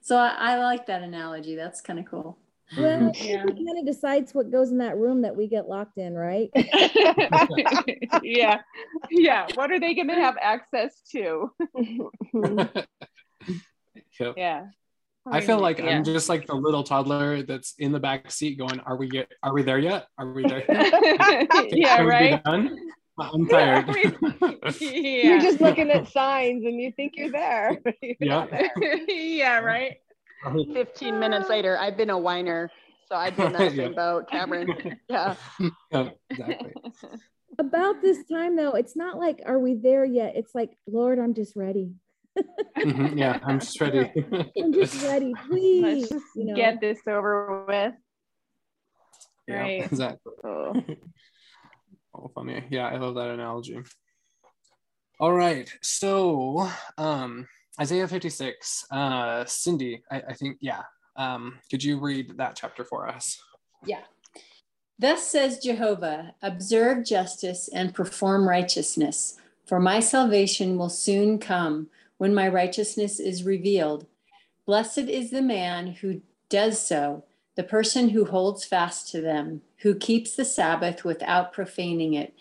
[0.00, 2.38] so i, I like that analogy that's kind of cool
[2.76, 3.24] Well, mm-hmm.
[3.24, 3.44] Yeah.
[3.54, 6.48] he kind of decides what goes in that room that we get locked in, right?
[8.22, 8.62] yeah,
[9.10, 9.46] yeah.
[9.56, 11.52] What are they going to have access to?
[14.20, 14.34] Yep.
[14.36, 14.66] Yeah.
[15.30, 15.86] I feel like Yeah.
[15.86, 19.30] I'm just like the little toddler that's in the back seat going, "Are we get?
[19.42, 20.06] Are we there yet?
[20.18, 20.64] Are we there?
[20.68, 21.48] yet?
[21.70, 22.42] yeah, Can we be right.
[23.18, 23.30] Done?
[23.34, 23.86] I'm tired."
[24.80, 24.90] Yeah.
[25.34, 27.80] you're just looking at signs and you think you're there.
[28.00, 28.46] You're Yeah.
[28.46, 29.10] there.
[29.10, 29.96] yeah, right.
[30.72, 32.70] 15 minutes later, I've been a whiner.
[33.08, 33.84] So I've been that Yeah.
[33.84, 34.96] same boat, Cameron.
[35.08, 35.36] Yeah.
[35.90, 36.72] Yeah, exactly.
[37.58, 40.34] About this time though, it's not like are we there yet?
[40.36, 41.92] It's like, Lord, I'm just ready.
[42.78, 44.10] Mhm, Yeah, I'm just ready.
[44.58, 46.08] I'm just ready, Let's please.
[46.08, 46.54] just You know.
[46.56, 47.94] get this over with.
[49.46, 49.84] yeah, Right.
[49.84, 50.32] exactly.
[50.44, 50.72] Oh.
[52.14, 52.64] Oh, funny.
[52.70, 53.78] Yeah, I love that analogy.
[55.18, 55.72] All right.
[55.82, 57.48] So, um,
[57.80, 58.86] Isaiah 56.
[58.90, 60.82] Uh, Cindy, I, I think, yeah.
[61.16, 63.40] Um, could you read that chapter for us?
[63.84, 64.00] Yeah.
[64.98, 72.34] Thus says Jehovah observe justice and perform righteousness, for my salvation will soon come when
[72.34, 74.06] my righteousness is revealed.
[74.66, 77.24] Blessed is the man who does so,
[77.56, 82.34] the person who holds fast to them, who keeps the Sabbath without profaning it,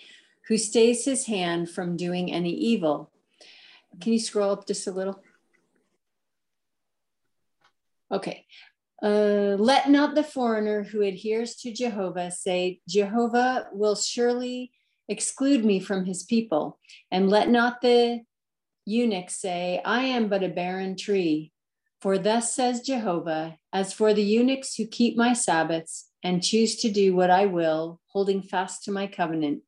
[0.47, 3.11] who stays his hand from doing any evil.
[3.99, 5.21] Can you scroll up just a little?
[8.11, 8.45] Okay.
[9.03, 14.71] Uh, let not the foreigner who adheres to Jehovah say, Jehovah will surely
[15.09, 16.79] exclude me from his people.
[17.09, 18.21] And let not the
[18.85, 21.51] eunuch say, I am but a barren tree.
[22.01, 26.89] For thus says Jehovah, as for the eunuchs who keep my Sabbaths and choose to
[26.89, 29.61] do what I will, holding fast to my covenant,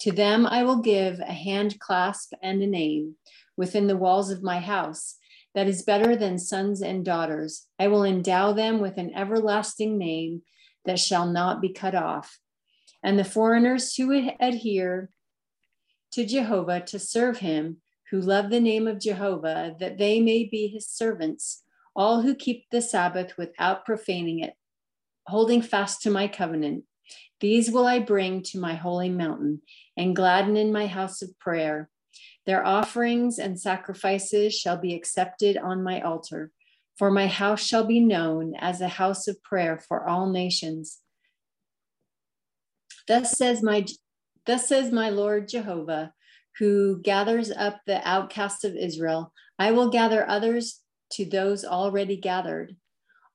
[0.00, 3.16] to them I will give a hand clasp and a name
[3.56, 5.16] within the walls of my house
[5.56, 7.66] that is better than sons and daughters.
[7.76, 10.42] I will endow them with an everlasting name
[10.84, 12.38] that shall not be cut off.
[13.02, 15.10] And the foreigners who adhere
[16.12, 17.78] to Jehovah to serve him,
[18.10, 22.64] who love the name of Jehovah, that they may be his servants, all who keep
[22.70, 24.54] the Sabbath without profaning it,
[25.26, 26.84] holding fast to my covenant.
[27.40, 29.62] These will I bring to my holy mountain
[29.96, 31.88] and gladden in my house of prayer.
[32.46, 36.50] Their offerings and sacrifices shall be accepted on my altar,
[36.96, 41.00] for my house shall be known as a house of prayer for all nations.
[43.08, 43.86] Thus says my
[44.46, 46.12] thus says my Lord Jehovah,
[46.58, 50.80] who gathers up the outcasts of Israel, I will gather others
[51.12, 52.76] to those already gathered.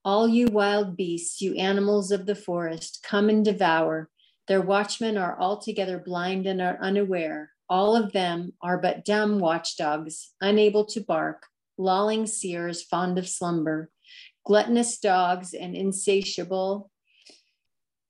[0.03, 4.09] All you wild beasts, you animals of the forest, come and devour.
[4.47, 7.51] Their watchmen are altogether blind and are unaware.
[7.67, 13.89] All of them are but dumb watchdogs, unable to bark, lolling seers fond of slumber,
[14.45, 16.91] gluttonous dogs and insatiable.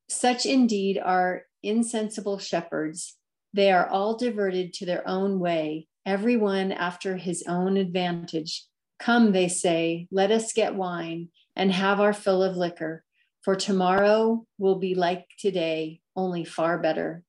[0.09, 3.15] Such indeed are insensible shepherds.
[3.53, 8.65] They are all diverted to their own way, every one after his own advantage.
[8.99, 13.03] Come, they say, let us get wine and have our fill of liquor,
[13.41, 17.23] for tomorrow will be like today, only far better.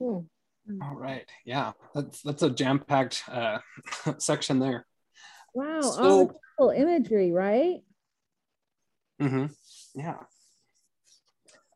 [0.00, 0.18] Hmm.
[0.82, 1.28] All right.
[1.44, 3.58] Yeah, that's that's a jam-packed uh,
[4.18, 4.86] section there.
[5.54, 7.78] Wow, so, all the cool imagery, right?
[9.20, 9.46] Mm-hmm.
[9.94, 10.18] Yeah.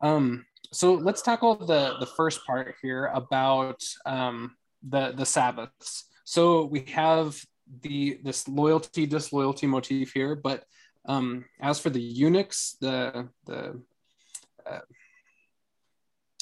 [0.03, 6.05] Um, so let's tackle the the first part here about um, the the Sabbaths.
[6.25, 7.41] So we have
[7.83, 10.65] the this loyalty disloyalty motif here, but
[11.07, 13.81] um, as for the eunuchs, the the
[14.67, 14.81] uh,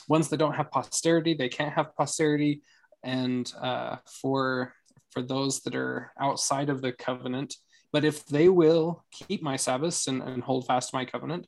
[0.09, 2.63] ones that don't have posterity, they can't have posterity.
[3.05, 4.75] And uh, for
[5.11, 7.55] for those that are outside of the covenant,
[7.93, 11.47] but if they will keep my Sabbaths and, and hold fast my covenant,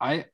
[0.00, 0.26] I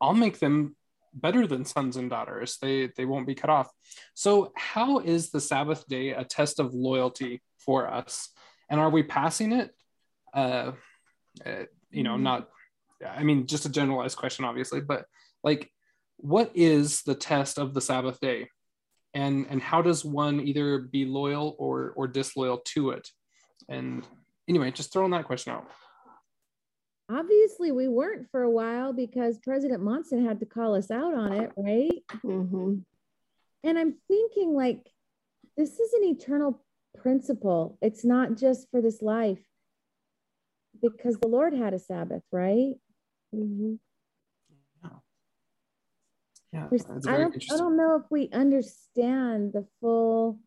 [0.00, 0.76] I'll make them
[1.12, 2.58] better than sons and daughters.
[2.60, 3.70] They they won't be cut off.
[4.14, 8.28] So how is the Sabbath day a test of loyalty for us?
[8.70, 9.74] And are we passing it?
[10.32, 10.72] Uh,
[11.44, 12.22] uh, you know, mm-hmm.
[12.22, 12.48] not.
[13.06, 15.06] I mean, just a generalized question, obviously, but
[15.42, 15.70] like
[16.22, 18.48] what is the test of the Sabbath day?
[19.14, 23.08] And, and how does one either be loyal or, or disloyal to it?
[23.68, 24.06] And
[24.48, 25.66] anyway, just throwing that question out.
[27.10, 31.32] Obviously, we weren't for a while because President Monson had to call us out on
[31.32, 32.02] it, right?
[32.24, 32.74] Mm-hmm.
[33.64, 34.88] And I'm thinking, like,
[35.56, 36.62] this is an eternal
[36.96, 37.78] principle.
[37.80, 39.40] It's not just for this life
[40.80, 42.74] because the Lord had a Sabbath, right?
[43.34, 43.74] Mm-hmm.
[46.52, 46.68] Yeah,
[47.06, 50.40] I don't, I don't know if we understand the full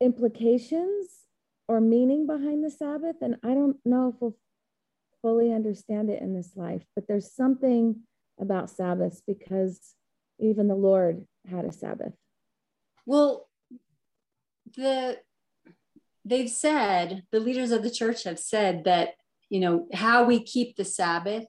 [0.00, 1.08] implications
[1.66, 3.16] or meaning behind the Sabbath.
[3.22, 4.36] And I don't know if we'll
[5.22, 8.02] fully understand it in this life, but there's something
[8.38, 9.94] about Sabbaths because
[10.38, 12.12] even the Lord had a Sabbath.
[13.06, 13.48] Well,
[14.76, 15.18] the
[16.24, 19.10] they've said the leaders of the church have said that
[19.50, 21.44] you know how we keep the Sabbath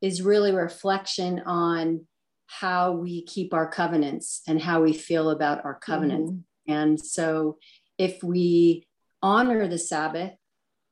[0.00, 2.06] is really reflection on
[2.46, 6.32] how we keep our covenants and how we feel about our covenants.
[6.32, 6.72] Mm-hmm.
[6.72, 7.58] And so
[7.96, 8.88] if we
[9.22, 10.32] honor the Sabbath,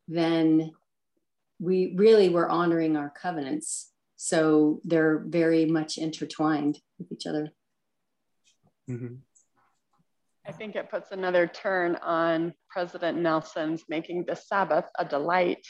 [0.07, 0.71] then
[1.59, 3.91] we really were honoring our covenants.
[4.17, 7.51] So they're very much intertwined with each other.
[8.89, 9.17] Mm-hmm.
[10.49, 15.65] I think it puts another turn on President Nelson's making the Sabbath a delight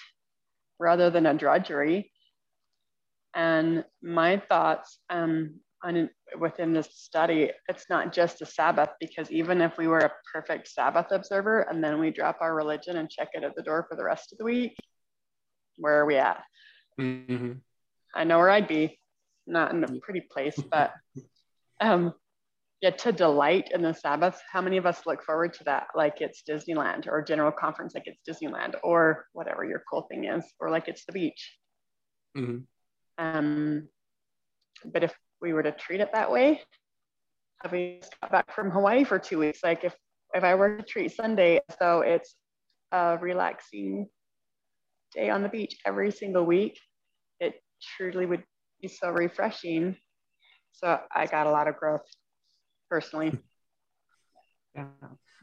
[0.79, 2.12] rather than a drudgery.
[3.35, 9.61] And my thoughts um, on, within this study, it's not just a Sabbath, because even
[9.61, 13.31] if we were a perfect Sabbath observer and then we drop our religion and check
[13.33, 14.77] it at the door for the rest of the week,
[15.77, 16.40] where are we at?
[17.00, 17.55] Mm-hmm.
[18.15, 19.00] I know where I'd be,
[19.44, 20.92] not in a pretty place, but
[21.81, 22.15] um,
[22.81, 25.88] yeah, to delight in the Sabbath, how many of us look forward to that?
[25.96, 30.44] Like it's Disneyland or general conference, like it's Disneyland or whatever your cool thing is,
[30.60, 31.58] or like it's the beach.
[32.37, 32.58] Mm-hmm.
[33.18, 33.88] Um,
[34.85, 35.12] but if
[35.42, 36.62] we were to treat it that way,
[37.62, 39.94] having got back from Hawaii for two weeks, like if
[40.35, 42.37] if I were to treat Sunday as though it's
[42.92, 44.06] a relaxing
[45.14, 46.79] day on the beach every single week,
[47.40, 47.54] it
[47.96, 48.44] truly would
[48.81, 49.96] be so refreshing.
[50.72, 52.02] So I got a lot of growth
[52.89, 53.39] personally.
[54.77, 54.85] Yeah.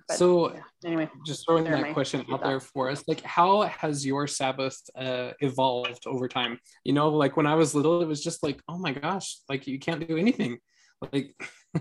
[0.08, 3.64] But, so yeah, anyway, just throwing that question be out there for us like how
[3.64, 6.60] has your sabbath uh, evolved over time?
[6.86, 9.68] You know like when i was little it was just like oh my gosh like
[9.68, 10.60] you can't do anything.
[11.12, 11.36] Like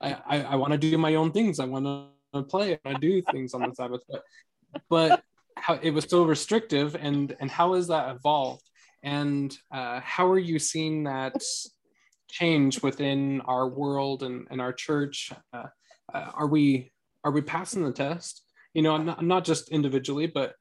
[0.00, 1.58] i i, I want to do my own things.
[1.58, 2.78] I want to play.
[2.84, 4.02] I do things on the sabbath.
[4.08, 4.22] But
[4.88, 5.22] but
[5.56, 8.68] how it was so restrictive and and how has that evolved?
[9.02, 11.42] And uh, how are you seeing that
[12.42, 15.66] change within our world and, and our church uh,
[16.12, 16.90] uh, are we
[17.24, 18.42] are we passing the test
[18.74, 20.54] you know not, not just individually but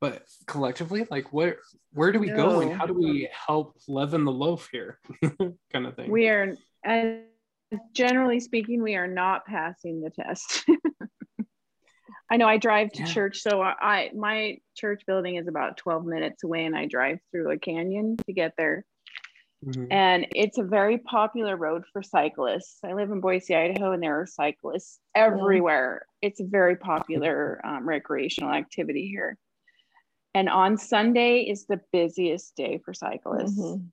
[0.00, 1.58] but collectively like where
[1.92, 4.98] where do we go and how do we help leaven the loaf here
[5.72, 6.56] kind of thing We are,
[7.92, 10.64] generally speaking, we are not passing the test.
[12.30, 13.06] I know I drive to Yeah.
[13.06, 17.18] church, so I, I my church building is about 12 minutes away, and I drive
[17.30, 18.84] through a canyon to get there.
[19.64, 19.86] Mhm.
[19.90, 22.78] And it's a very popular road for cyclists.
[22.84, 26.06] I live in Boise, Idaho, and there are cyclists everywhere.
[26.20, 29.38] It's a very popular um, recreational activity here.
[30.34, 33.58] And on Sunday is the busiest day for cyclists.
[33.58, 33.90] Mhm.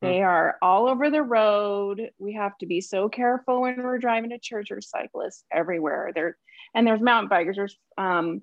[0.00, 2.12] They are all over the road.
[2.18, 4.68] We have to be so careful when we're driving to church.
[4.68, 6.12] There's cyclists everywhere.
[6.14, 6.36] There
[6.74, 7.56] and there's mountain bikers.
[7.56, 8.42] There's um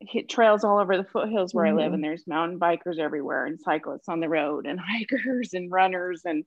[0.00, 3.60] hit trails all over the foothills where I live, and there's mountain bikers everywhere, and
[3.60, 6.22] cyclists on the road, and hikers and runners.
[6.24, 6.44] And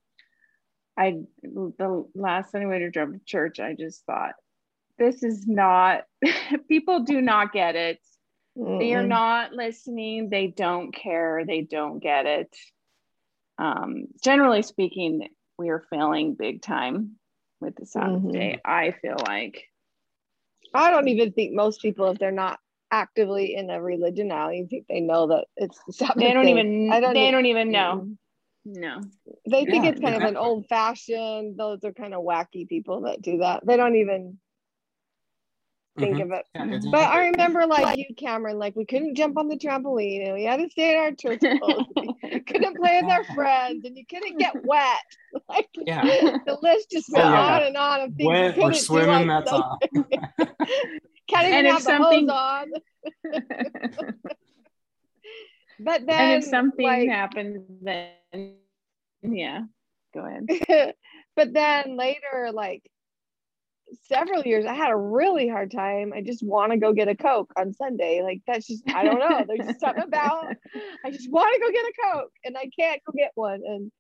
[0.98, 4.36] I the last time I went to drove to church, I just thought,
[4.98, 6.04] this is not.
[6.68, 8.00] people do not get it.
[8.56, 10.30] They are not listening.
[10.30, 11.46] They don't care.
[11.46, 12.56] They don't get it.
[13.58, 17.18] Um, generally speaking, we are failing big time
[17.60, 18.34] with the Sabbath Mhm.
[18.34, 18.60] day.
[18.66, 19.68] I feel like.
[20.74, 22.60] I don't even think most people, if they're not
[22.92, 24.50] actively in a religion, now.
[24.50, 26.18] don't think they know that it's the Sabbath.
[26.18, 26.52] They don't day.
[26.52, 26.90] even.
[26.92, 28.08] I don't they don't even know.
[28.66, 29.02] No.
[29.50, 31.58] They think Yeah, it's kind of an old fashioned.
[31.58, 33.66] Those are kind of wacky people that do that.
[33.66, 34.38] They don't even
[36.00, 36.24] think Mhm.
[36.24, 36.46] of it.
[36.56, 40.34] Yeah, But I remember, like you, Cameron, like we couldn't jump on the trampoline and
[40.36, 41.86] we had to stay in our church clothes.
[41.96, 45.00] We couldn't play with our friends and you couldn't get wet.
[45.50, 46.04] Like Yeah.
[46.46, 47.56] the list just Oh, went yeah.
[47.56, 49.80] on and on of things you wet couldn't or do swimming that's all
[51.32, 52.72] Can't even And if have the something- on.
[55.84, 58.12] But then, and if something like, happens, then
[59.24, 59.62] yeah.
[60.14, 60.94] Go ahead.
[61.36, 62.84] but then later, like
[64.04, 66.14] several years, I had a really hard time.
[66.16, 68.22] I just want to go get a Coke on Sunday.
[68.22, 69.44] Like that's just I don't know.
[69.48, 70.56] There's just something about
[71.04, 73.62] I just want to go get a Coke and I can't go get one.
[73.66, 73.92] And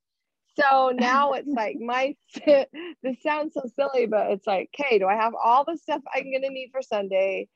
[0.60, 5.16] so now it's like my this sounds so silly, but it's like, okay, do I
[5.16, 7.47] have all the stuff I'm gonna need for Sunday?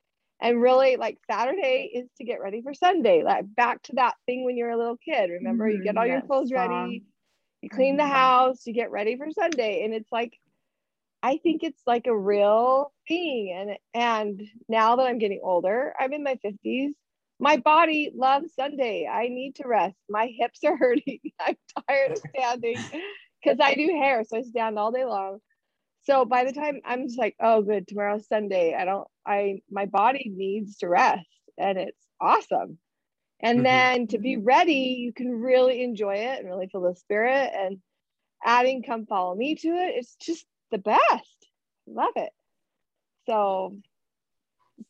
[0.42, 3.24] And really, like Saturday is to get ready for Sunday.
[3.24, 5.30] Like back to that thing when you're a little kid.
[5.32, 7.06] Remember, you get Mhm, all your clothes ready,
[7.62, 8.08] you clean the Mhm.
[8.08, 10.40] house, you get ready for Sunday, and it's like,
[11.24, 13.54] I think it's like a real thing.
[13.56, 16.96] And and now that I'm getting older, I'm in my 50s.
[17.40, 19.08] My body loves Sunday.
[19.12, 19.98] I need to rest.
[20.10, 21.20] My hips are hurting.
[21.40, 21.58] I'm
[21.88, 22.86] tired of standing
[23.44, 25.40] because I do hair, so I stand all day long.
[26.04, 28.76] So by the time I'm just like, oh, good, tomorrow's Sunday.
[28.76, 29.08] I don't.
[29.26, 31.28] I my body needs to rest,
[31.58, 32.78] and it's awesome.
[33.42, 33.64] And Mhm.
[33.64, 37.52] then to be ready, you can really enjoy it and really feel the spirit.
[37.56, 37.82] And
[38.44, 41.48] adding "Come Follow Me" to it, it's just the best.
[41.88, 42.34] Love it.
[43.28, 43.78] So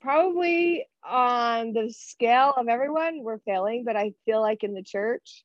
[0.06, 5.44] probably on the scale of everyone, we're failing, but I feel like in the church,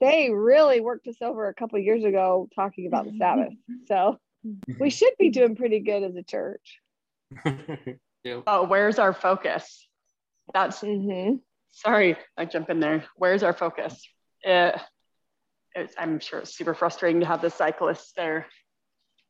[0.00, 3.52] they really worked us over a couple years ago talking about the Sabbath.
[3.86, 4.18] So
[4.80, 6.80] we should be doing pretty good as a church.
[8.24, 8.40] yeah.
[8.48, 9.86] Oh, where's our focus?
[10.52, 11.36] That's hmm
[11.70, 13.04] sorry, I jump in there.
[13.16, 14.00] Where's our focus?
[14.42, 14.74] It,
[15.74, 18.46] it's, I'm sure it's super frustrating to have the cyclists there,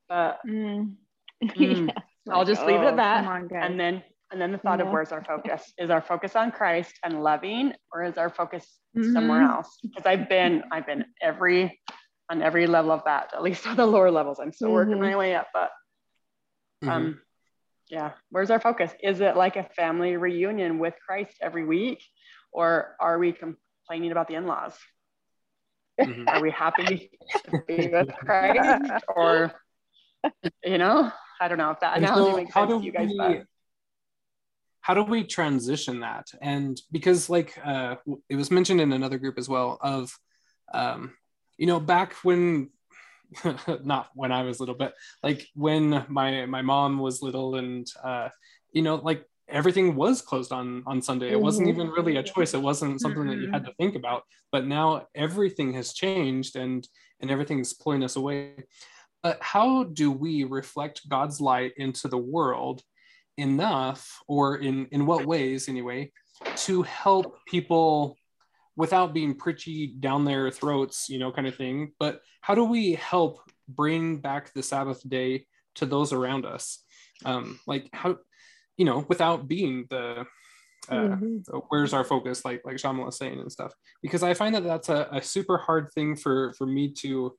[0.08, 0.94] but Mm.
[1.42, 1.88] Mm.
[1.88, 3.26] Yes, I'll like, just leave it oh, at that.
[3.26, 4.02] On, and then
[4.34, 5.72] and then the thought of where's our focus?
[5.78, 8.66] Is our focus on Christ and loving, or is our focus
[9.12, 9.48] somewhere Mhm.
[9.50, 9.78] else?
[9.80, 11.80] Because I've been I've been every
[12.28, 14.40] on every level of that, at least on the lower levels.
[14.40, 15.02] I'm still working Mhm.
[15.02, 15.70] my way up, but
[16.82, 16.90] Mhm.
[16.90, 17.20] um
[17.90, 22.02] yeah where's our focus is it like a family reunion with christ every week
[22.50, 24.74] or are we complaining about the in-laws
[26.00, 26.28] Mhm.
[26.32, 27.10] are we happy
[27.44, 29.52] to be with christ or
[30.64, 33.18] you know i don't know if that analogy so makes sense to you guys we-
[33.18, 33.44] but
[34.84, 36.26] how do we transition that?
[36.42, 37.96] And because like uh
[38.28, 40.14] it was mentioned in another group as well of
[40.74, 41.14] um
[41.56, 42.68] you know back when
[43.82, 48.28] not when i was little but like when my my mom was little and uh
[48.72, 51.30] you know like everything was closed on on sunday.
[51.30, 52.52] It wasn't even really a choice.
[52.52, 56.86] It wasn't something that you had to think about but now everything has changed and
[57.20, 58.66] and everything's pulling us away.
[59.22, 62.82] But how do we reflect god's light into the world
[63.36, 66.10] enough or in in what ways anyway
[66.56, 68.16] to help people
[68.76, 71.92] without being preachy down their throats you know kind of thing.
[71.98, 76.84] But how do we help bring back the sabbath day to those around us?
[77.24, 78.18] Um like how
[78.76, 80.26] you know without being the
[80.90, 81.42] uh, Mhm.
[81.46, 83.72] so where's our focus like like Shamala was saying and stuff.
[84.02, 87.34] Because i find that that's a, a super hard thing for for me to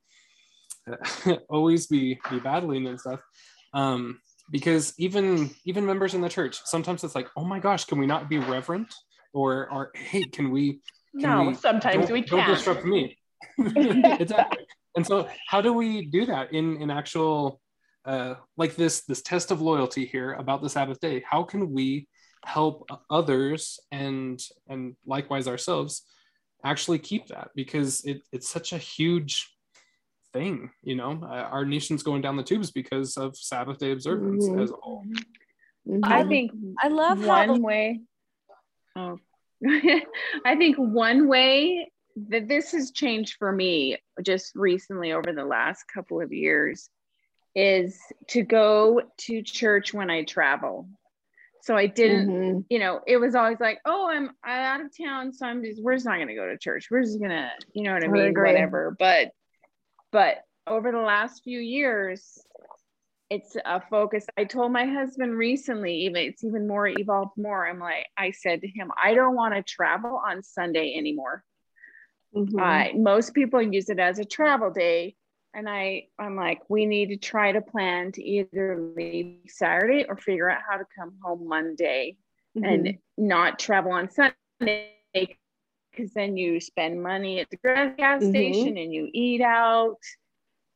[0.91, 3.19] uh, always be be battling and stuff.
[3.73, 4.19] Um
[4.51, 8.05] because even even members in the church sometimes it's like oh my gosh can we
[8.05, 8.93] not be reverent?
[9.33, 10.79] Or or hey can we
[11.19, 12.57] can No, we- sometimes don't- we don't can't.
[12.57, 13.17] disrupt me?
[14.19, 14.65] Exactly.
[14.95, 17.59] And so how do we do that in in actual
[18.05, 21.23] uh like this this test of loyalty here about the sabbath day?
[21.29, 22.07] How can we
[22.45, 24.39] help others and
[24.69, 26.03] and likewise ourselves
[26.63, 27.49] actually keep that?
[27.55, 29.54] Because it, it's such a huge
[30.35, 34.45] thing you know uh, our nation's going down the tubes because of sabbath day observance
[34.47, 34.61] Mhm.
[34.63, 35.03] as a whole
[36.03, 36.27] I Mhm.
[36.29, 36.51] think
[36.83, 38.01] I love how one the- way.
[38.95, 39.19] Oh,
[40.45, 41.91] I think one way
[42.29, 46.89] that this has changed for me just recently over the last couple of years
[47.55, 50.89] is to go to church when I travel.
[51.61, 52.65] So I didn't, Mhm.
[52.69, 55.81] you know, it was always like, oh, I'm, I'm out of town, so I'm just,
[55.83, 56.87] we're just not going to go to church.
[56.91, 58.51] We're just gonna, you know what I I mean, agree.
[58.51, 58.95] whatever.
[58.97, 59.31] But,
[60.15, 62.39] but over the last few years,
[63.29, 64.25] it's a focus.
[64.37, 67.67] I told my husband recently, even it's even more evolved more.
[67.67, 71.43] I'm like, I said to him, I don't want to travel on Sunday anymore.
[72.33, 72.57] Mhm.
[72.57, 75.17] Uh, most people use it as a travel day.
[75.53, 80.15] And I, I'm like, we need to try to plan to either leave Saturday or
[80.15, 82.15] figure out how to come home Monday
[82.55, 84.93] and not travel on Sunday
[85.95, 88.29] because then you spend money at the gas gas Mhm.
[88.29, 89.97] station and you eat out.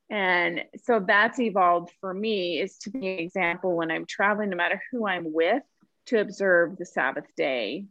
[0.09, 4.57] And so that's evolved for me is to be an example when I'm traveling, no
[4.57, 5.63] matter who I'm with,
[6.07, 7.85] to observe the Sabbath day.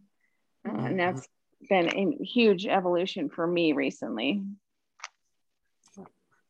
[0.66, 1.28] Uh, and that's
[1.68, 4.42] been a huge evolution for me recently.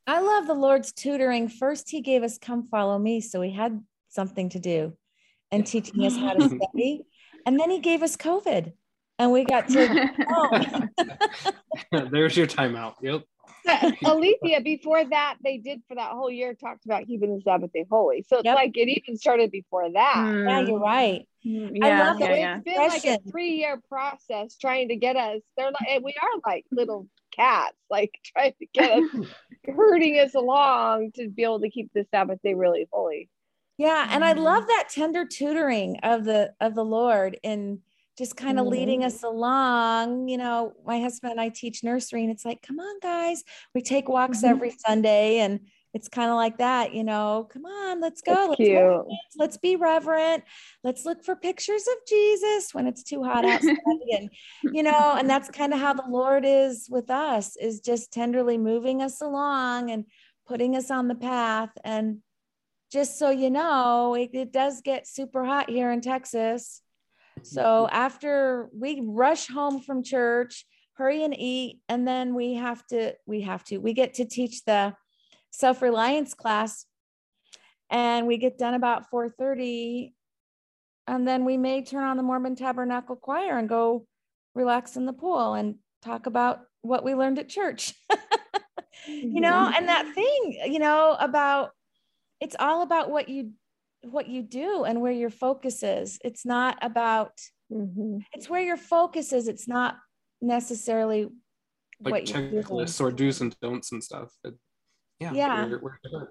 [0.07, 1.49] I love the Lord's tutoring.
[1.49, 3.20] First, He gave us come follow me.
[3.20, 4.97] So we had something to do
[5.51, 7.05] and teaching us how to study.
[7.45, 8.72] And then He gave us COVID
[9.18, 10.08] and we got to.
[12.10, 13.22] there's your timeout yep
[14.04, 17.84] Alethea, before that, they did for that whole year talked about keeping the Sabbath day
[17.90, 18.24] holy.
[18.26, 18.54] So it's Yep.
[18.56, 20.44] like it even started before that.
[20.46, 21.26] yeah, you're right.
[21.42, 22.56] yeah, love So that yeah, yeah.
[22.56, 25.42] it's been like a three-year process trying to get us.
[25.56, 29.04] They're like we are like little cats, like trying to get us,
[29.66, 33.28] herding us along to be able to keep the Sabbath day really holy.
[33.76, 34.38] Yeah, and I Mhm.
[34.44, 37.80] love that tender tutoring of the of the Lord in
[38.18, 40.28] just kind of leading us along.
[40.28, 43.44] You know, my husband and I teach nursery, and it's like, come on, guys,
[43.74, 44.50] we take walks Mhm.
[44.50, 45.60] every Sunday, and
[45.94, 46.92] it's kind of like that.
[46.92, 49.06] You know, come on, let's go, That's let's cute.
[49.36, 50.42] let's be reverent,
[50.82, 53.76] let's look for pictures of Jesus when it's too hot outside,
[54.12, 54.28] and
[54.62, 58.58] you know, and that's kind of how the Lord is with us, is just tenderly
[58.58, 60.04] moving us along and
[60.46, 62.18] putting us on the path and
[62.90, 66.80] just so you know, it, it does get super hot here in Texas.
[67.47, 67.97] So mm-hmm.
[67.97, 70.64] after we rush home from church,
[70.95, 74.64] hurry and eat, and then we have to, we have to, we get to teach
[74.64, 74.95] the
[75.51, 76.84] self-reliance class.
[77.91, 80.12] And we get done about 4:30
[81.09, 84.07] and then we may turn on the Mormon Tabernacle Choir and go
[84.55, 87.95] relax in the pool and talk about what we learned at church.
[89.09, 91.70] you know, and that thing, you know, about
[92.41, 93.53] it's all about what you
[94.03, 96.18] what you do and where your focus is.
[96.24, 97.32] It's not about
[97.72, 98.22] Mhm.
[98.32, 99.49] it's where your focus is.
[99.49, 99.96] It's not
[100.40, 101.24] necessarily
[102.01, 102.62] like what you're doing.
[102.62, 104.55] checklists or do's and don'ts and stuff but
[105.18, 105.66] yeah Yeah.
[105.66, 106.30] we're, we're different.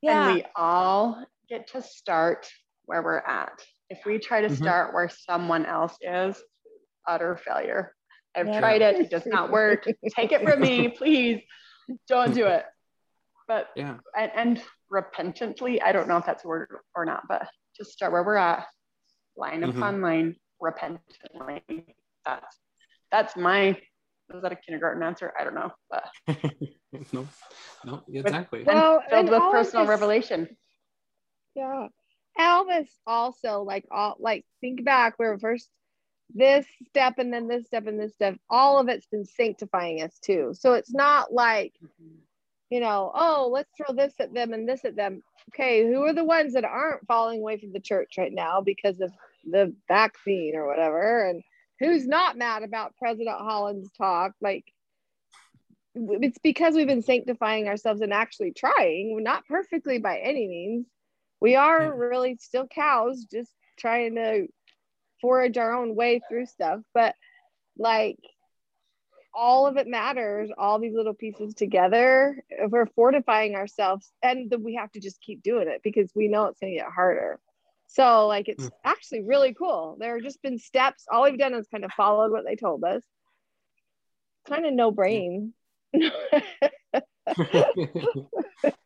[0.00, 0.28] Yeah.
[0.28, 2.48] And we all get to start
[2.86, 3.62] where we're at.
[3.90, 4.56] If we try to Mhm.
[4.56, 6.42] start where someone else is,
[7.06, 7.94] utter failure.
[8.34, 8.60] I've Yeah.
[8.60, 9.84] tried it, it does not work.
[10.16, 11.42] Take it from me, please.
[12.06, 12.64] Don't do it.
[13.48, 17.48] But yeah and, and repentantly, I don't know if that's a word or not, but
[17.76, 18.66] just start where we're at,
[19.36, 19.70] line Mhm.
[19.70, 21.62] upon line, repentantly.
[22.24, 22.58] That's
[23.10, 23.78] that's my
[24.34, 25.32] is that a kindergarten answer?
[25.40, 26.04] I don't know, but
[27.12, 27.26] no
[27.84, 30.56] no exactly and Well, filled with personal this- revelation.
[31.54, 31.88] Yeah.
[32.38, 35.68] Elvis also like all like think back where first
[36.34, 40.16] this step and then this step and this step, all of it's been sanctifying us
[40.20, 40.50] too.
[40.52, 41.72] So it's not like,
[42.70, 45.22] you know, oh, let's throw this at them and this at them.
[45.50, 49.00] Okay, who are the ones that aren't falling away from the church right now because
[49.00, 49.12] of
[49.44, 51.26] the vaccine or whatever.
[51.26, 51.42] And
[51.78, 54.32] who's not mad about President Holland's talk?
[54.40, 54.64] Like,
[55.94, 60.86] it's because we've been sanctifying ourselves and actually trying, not perfectly by any means.
[61.40, 64.48] We are really still cows, just trying to
[65.20, 66.80] forage our own way through stuff.
[66.94, 67.14] But
[67.76, 68.18] like,
[69.40, 74.90] all of it matters all these little pieces together we're fortifying ourselves and we have
[74.90, 77.38] to just keep doing it because we know it's going to get harder.
[77.86, 78.70] So like it's mm.
[78.84, 79.96] actually really cool.
[80.00, 81.04] There have just been steps.
[81.10, 83.02] All we've done is kind of followed what they told us.
[84.48, 85.54] Kind of no brain.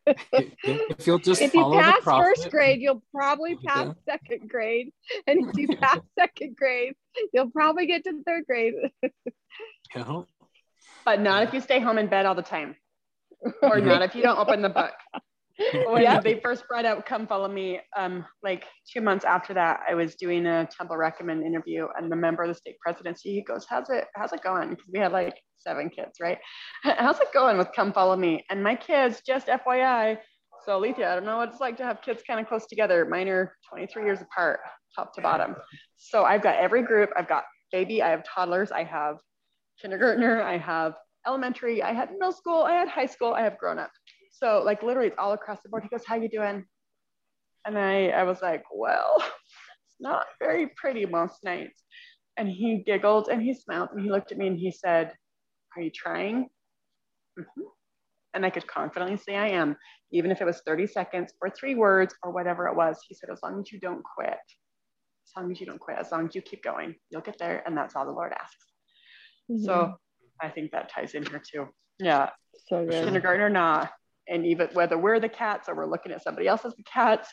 [0.05, 3.93] If you'll just if you pass first grade you'll probably pass yeah.
[4.17, 4.91] second grade.
[5.25, 6.93] And if you pass second grade
[7.33, 8.73] you'll probably get to third grade.
[9.95, 10.21] Yeah.
[11.05, 12.75] But not if you stay home in bed all the time,
[13.61, 14.93] or not if you don't open the book.
[15.87, 19.93] when they first brought out "Come Follow Me," um, like two months after that, I
[19.93, 23.65] was doing a Temple Recommend interview, and the member of the stake presidency, he goes,
[23.69, 24.05] "How's it?
[24.15, 26.39] How's it going?" Because we had like seven kids, right?
[26.83, 28.43] How's it going with "Come Follow Me"?
[28.49, 30.17] And my kids, just FYI,
[30.65, 33.05] so Alethea, I don't know what it's like to have kids kind of close together.
[33.05, 34.61] Mine are 23 years apart,
[34.95, 35.55] top to bottom.
[35.97, 37.09] So I've got every group.
[37.15, 39.17] I've got baby, I have toddlers, I have
[39.81, 40.93] kindergartner, I have
[41.25, 43.91] elementary, I had middle school, I had high school, I have grown up.
[44.31, 45.83] So like literally it's all across the board.
[45.83, 46.65] He goes, how you doing?
[47.65, 51.83] And I, I was like, well, it's not very pretty most nights.
[52.35, 55.13] And he giggled and he smiled and he looked at me and he said,
[55.75, 56.49] are you trying?
[57.39, 57.61] Mm-hmm.
[58.33, 59.77] And I could confidently say I am,
[60.11, 62.99] even if it was 30 seconds or three words or whatever it was.
[63.07, 66.11] He said, as long as you don't quit, as long as you don't quit, as
[66.11, 67.61] long as you keep going, you'll get there.
[67.65, 68.72] And that's all the Lord asks.
[69.51, 69.63] Mm-hmm.
[69.63, 69.95] So
[70.41, 71.67] I think that ties in here too.
[71.99, 72.29] Yeah.
[72.67, 73.05] So good.
[73.05, 73.91] Kindergarten or not.
[74.27, 77.29] And even whether we're the cats or we're looking at somebody else as the cats,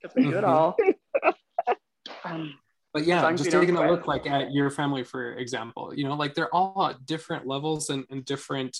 [0.00, 0.76] because we do it all.
[2.24, 2.54] um,
[2.92, 6.34] but yeah, just taking a look like at your family, for example, you know, like
[6.34, 8.76] they're all at different levels and, and different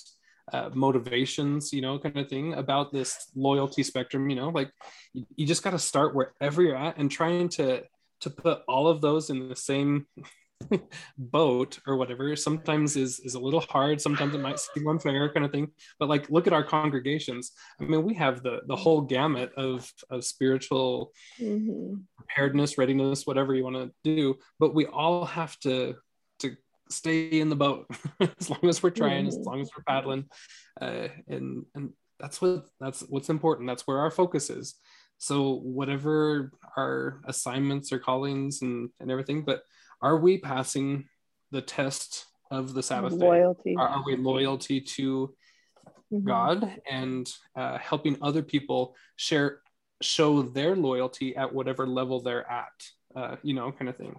[0.53, 4.71] uh, motivations, you know, kind of thing about this loyalty spectrum, you know, like
[5.15, 7.83] you, you just got to start wherever you're at and trying to
[8.21, 10.07] to put all of those in the same
[11.19, 14.01] boat or whatever sometimes is is a little hard.
[14.01, 15.69] Sometimes it might seem unfair kind of thing.
[15.99, 17.53] But like look at our congregations.
[17.81, 21.95] I mean we have the the whole gamut of of spiritual mm-hmm.
[22.17, 24.37] preparedness readiness whatever you want to do.
[24.59, 25.97] But we all have to
[26.41, 26.57] to
[26.91, 27.87] stay in the boat
[28.21, 29.41] as long as we're trying mm-hmm.
[29.41, 30.27] as long as we're paddling.
[30.81, 33.69] Uh, and and that's what that's what's important.
[33.69, 34.77] That's where our focus is.
[35.19, 39.63] So whatever our assignments or callings and and everything but
[40.03, 41.09] are we passing
[41.51, 43.77] the test of the Sabbath loyalty?
[43.79, 45.35] Are, are we loyalty to
[46.13, 46.27] mm-hmm.
[46.27, 49.61] God and uh, helping other people share
[50.03, 52.73] show their loyalty at whatever level they're at?
[53.15, 54.17] Uh, you know, kind of thing.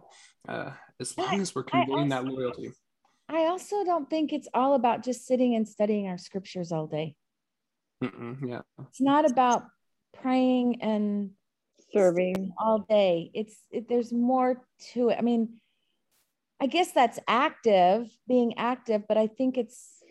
[0.48, 2.72] Uh, as long as we're conveying that loyalty.
[3.30, 7.16] I also don't think it's all about just sitting and studying our scriptures all day.
[8.04, 9.64] Mm-mm, yeah, it's not about
[10.22, 11.32] praying and
[11.94, 13.32] serving all day.
[13.34, 14.62] It's it, there's more
[14.94, 15.18] to it.
[15.18, 15.60] I mean,
[16.64, 20.02] I guess that's active, being active, but I think it's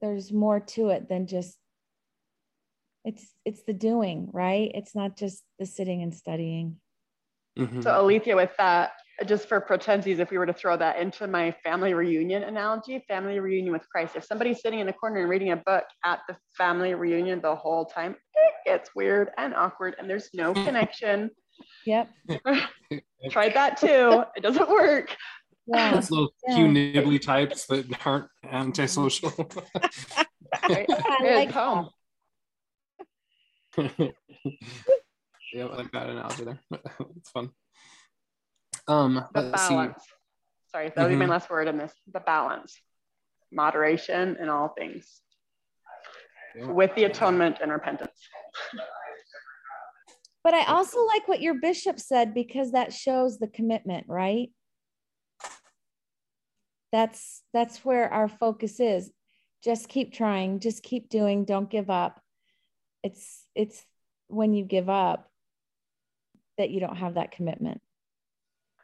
[0.00, 1.58] there's more to it than just
[3.04, 4.70] it's it's the doing, right?
[4.74, 6.76] It's not just the sitting and studying.
[7.58, 7.82] Mm-hmm.
[7.82, 8.92] So Alethea, with that,
[9.26, 13.38] just for potensies, if we were to throw that into my family reunion analogy, family
[13.38, 16.36] reunion with Christ, if somebody's sitting in a corner and reading a book at the
[16.56, 21.28] family reunion the whole time, it gets weird and awkward and there's no connection.
[21.84, 22.08] Yep.
[23.30, 24.24] Tried that too.
[24.34, 25.14] It doesn't work.
[25.66, 25.94] Yeah.
[25.94, 26.56] Those little yeah.
[26.56, 29.32] cute nibbly types that aren't antisocial.
[30.52, 30.86] I
[31.22, 31.90] like home.
[33.78, 36.60] yeah, I like that analogy there.
[37.16, 37.50] it's fun.
[38.88, 40.02] Um, the balance.
[40.02, 40.10] See.
[40.72, 41.10] Sorry, that would mm-hmm.
[41.10, 41.32] be my mm-hmm.
[41.32, 41.92] last word in this.
[42.12, 42.80] The balance,
[43.52, 45.20] moderation in all things,
[46.56, 46.66] yeah.
[46.66, 48.12] with the atonement and repentance.
[50.42, 54.50] But I also like what your bishop said because that shows the commitment, right?
[56.92, 59.10] That's that's where our focus is.
[59.62, 62.20] Just keep trying just keep doing don't give up.
[63.02, 63.84] It's it's
[64.28, 65.28] when you give up
[66.58, 67.80] that you don't have that commitment.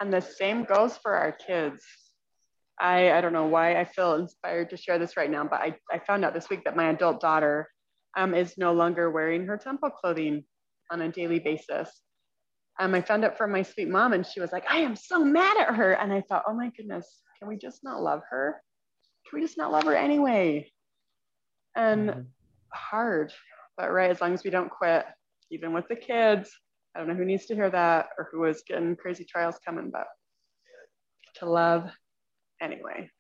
[0.01, 1.83] And the same goes for our kids.
[2.79, 5.75] I i don't know why i feel inspired to share this right now but i,
[5.91, 7.71] I found out this week that my adult daughter
[8.19, 10.45] um, is no longer wearing her temple clothing
[10.91, 11.91] on a daily basis.
[12.79, 15.25] Um, i found out from my sweet mom and she was like i am so
[15.25, 15.93] mad at her.
[15.93, 18.63] And i thought oh my goodness can we just not love her?
[19.29, 20.71] Can we just not love her anyway?
[21.75, 22.21] And mm-hmm.
[22.73, 23.33] hard,
[23.77, 25.05] but right, as long as we don't quit,
[25.51, 26.51] even with the kids,
[26.95, 29.91] I don't know who needs to hear that or who is getting crazy trials coming,
[29.91, 30.07] but
[31.37, 31.91] to love
[32.61, 33.11] anyway.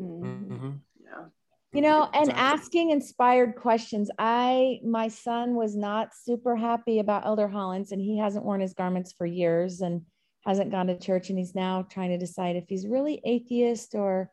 [0.00, 0.80] Mhm.
[0.98, 1.26] Yeah.
[1.72, 4.10] You know, and asking inspired questions.
[4.18, 8.74] I, my son was not super happy about Elder Holland's, and he hasn't worn his
[8.74, 10.02] garments for years and
[10.46, 11.28] hasn't gone to church.
[11.30, 14.30] And he's now trying to decide if he's really atheist or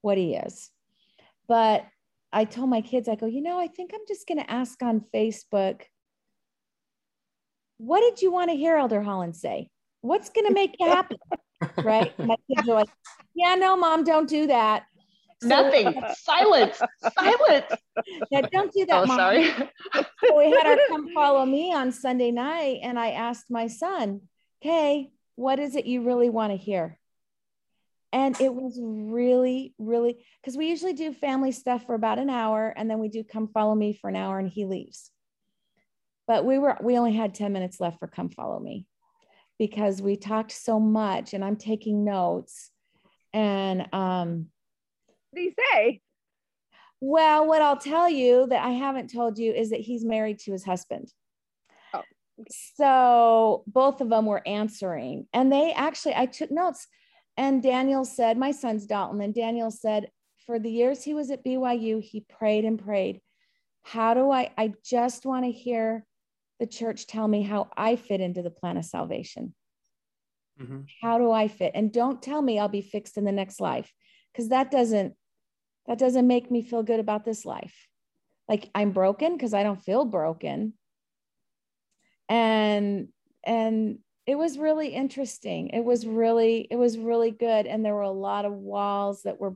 [0.00, 0.70] what he is.
[1.48, 1.86] But
[2.32, 4.82] I told my kids, I go, you know, I think I'm just going to ask
[4.82, 5.82] on Facebook,
[7.78, 9.68] what did you want to hear Elder Holland say?
[10.00, 11.16] What's going to make you happy?
[11.84, 12.16] right?
[12.18, 12.88] My kids are like,
[13.34, 14.84] yeah, no, mom, don't do that.
[15.42, 16.00] So- Nothing.
[16.16, 16.80] Silence.
[17.18, 17.66] Silence.
[18.30, 19.16] Yeah, don't do that, Oh, mom.
[19.16, 19.44] sorry.
[20.24, 24.22] So we had our come follow me on Sunday night, and I asked my son,
[24.62, 26.98] "Okay, what is it you really want to hear?"
[28.12, 32.68] And it was really, really because we usually do family stuff for about an hour,
[32.76, 35.10] and then we do come follow me for an hour, and he leaves.
[36.28, 38.86] But we were we only had ten minutes left for come follow me
[39.58, 42.70] because we talked so much, and I'm taking notes,
[43.32, 44.46] and um.
[45.30, 46.02] What do you say?
[47.00, 50.52] Well, what I'll tell you that I haven't told you is that he's married to
[50.52, 51.10] his husband.
[52.48, 56.86] So both of them were answering, and they actually, I took notes.
[57.36, 60.10] And Daniel said, My son's Dalton, and Daniel said,
[60.46, 63.20] For the years he was at BYU, he prayed and prayed.
[63.82, 64.50] How do I?
[64.56, 66.04] I just want to hear
[66.60, 69.54] the church tell me how I fit into the plan of salvation.
[70.60, 70.86] Mhm.
[71.00, 71.72] How do I fit?
[71.74, 73.92] And don't tell me I'll be fixed in the next life,
[74.32, 75.14] because that doesn't
[75.86, 77.88] that doesn't make me feel good about this life.
[78.48, 80.74] Like I'm broken because I don't feel broken.
[82.32, 83.08] And
[83.44, 85.68] and it was really interesting.
[85.68, 89.38] It was really it was really good and there were a lot of walls that
[89.38, 89.54] were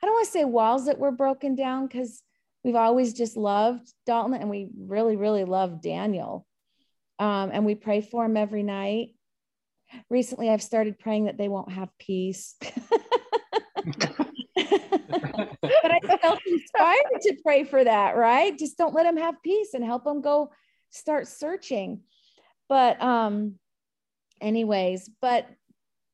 [0.00, 2.22] I don't want to say walls that were broken down cuz
[2.62, 6.46] we've always just loved Dalton and we really really love Daniel.
[7.18, 9.16] Um, and we pray for him every night.
[10.08, 12.54] Recently I've started praying that they won't have peace.
[12.60, 13.02] but
[15.90, 18.56] I felt inspired to pray for that, right?
[18.56, 20.52] Just don't let them have peace and help them go
[20.92, 22.02] start searching.
[22.72, 23.56] But um
[24.40, 25.46] anyways, but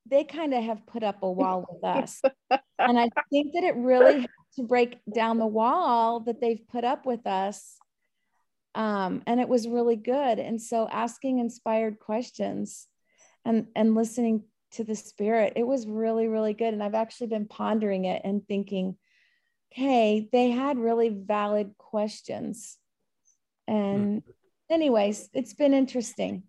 [0.06, 2.20] they kind of have put up a wall with us.
[2.50, 6.82] and I think that it really helped to break down the wall that they've put
[6.82, 7.76] up with us.
[8.74, 10.40] Um, and it was really good.
[10.40, 12.88] And so asking inspired questions
[13.44, 14.42] and and listening
[14.72, 16.74] to the spirit, it was really, really good.
[16.74, 18.96] And I've actually been pondering it and thinking,
[19.72, 22.78] okay, they had really valid questions.
[23.68, 24.24] And
[24.70, 26.42] anyways, it's been interesting.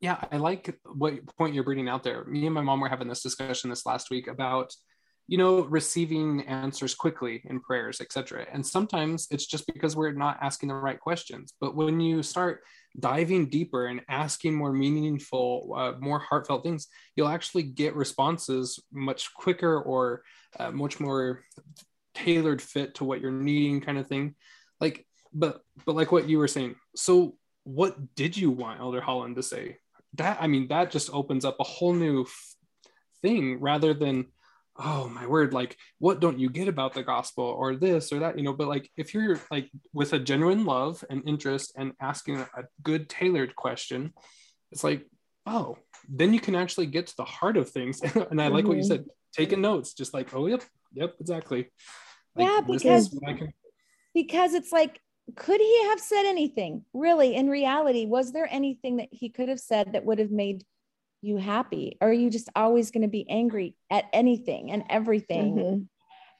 [0.00, 2.24] Yeah i like what point you're bringing out there.
[2.24, 4.74] Me and my mom were having this discussion this last week about
[5.28, 10.38] you know receiving answers quickly in prayers etc and sometimes it's just because we're not
[10.40, 11.54] asking the right questions.
[11.60, 12.62] But when you start
[12.98, 19.32] diving deeper and asking more meaningful uh, more heartfelt things you'll actually get responses much
[19.34, 20.22] quicker or
[20.58, 21.42] uh, much more
[22.14, 24.34] tailored fit to what you're needing kind of thing.
[24.80, 29.36] Like but but like what you were saying so what did you want elder holland
[29.36, 29.76] to say
[30.14, 32.54] that i mean that just opens up a whole new f-
[33.22, 34.26] thing rather than
[34.82, 38.36] oh my word like what don't you get about the gospel or this or that
[38.38, 42.36] you know but like if you're like with a genuine love and interest and asking
[42.38, 44.12] a good tailored question
[44.72, 45.04] it's like
[45.46, 45.76] oh
[46.08, 48.00] then you can actually get to the heart of things
[48.30, 48.88] and i like what you Mhm.
[48.88, 50.62] said taking notes just like oh yep
[50.94, 51.68] yep exactly
[52.36, 53.52] Like, Yeah, because- is what I can-
[54.14, 54.98] because it's like
[55.36, 56.84] could he have said anything?
[56.92, 60.64] Really in reality was there anything that he could have said that would have made
[61.22, 61.96] you happy?
[62.00, 65.54] Or are you just always going to be angry at anything and everything?
[65.54, 65.88] Mhm.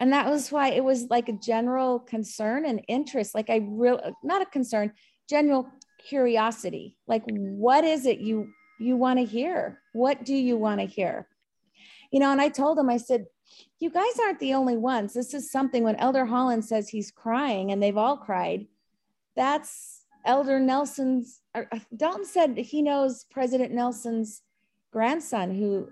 [0.00, 4.00] and that was why it was like a general concern and interest like i real
[4.22, 4.90] not a concern
[5.28, 5.68] general
[6.08, 6.96] curiosity.
[7.06, 9.80] Like what is it you you want to hear?
[9.92, 11.28] What do you want to hear
[12.10, 13.26] you know and i told him i said
[13.80, 15.12] you guys aren't the only ones.
[15.12, 18.66] This is something when elder holland says he's crying and they've all cried
[19.36, 21.62] that's elder nelson's uh,
[21.96, 24.42] dalton said he knows president nelson's
[24.92, 25.88] grandson who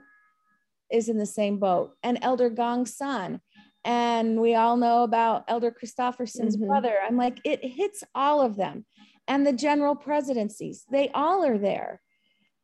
[0.90, 3.40] is in the same boat and elder gong's son.
[3.84, 6.66] And we all know about elder christofferson's Mhm.
[6.66, 6.94] brother.
[7.06, 8.84] I'm like it hits all of them
[9.28, 10.84] and the general presidencies.
[10.90, 12.02] They all are there.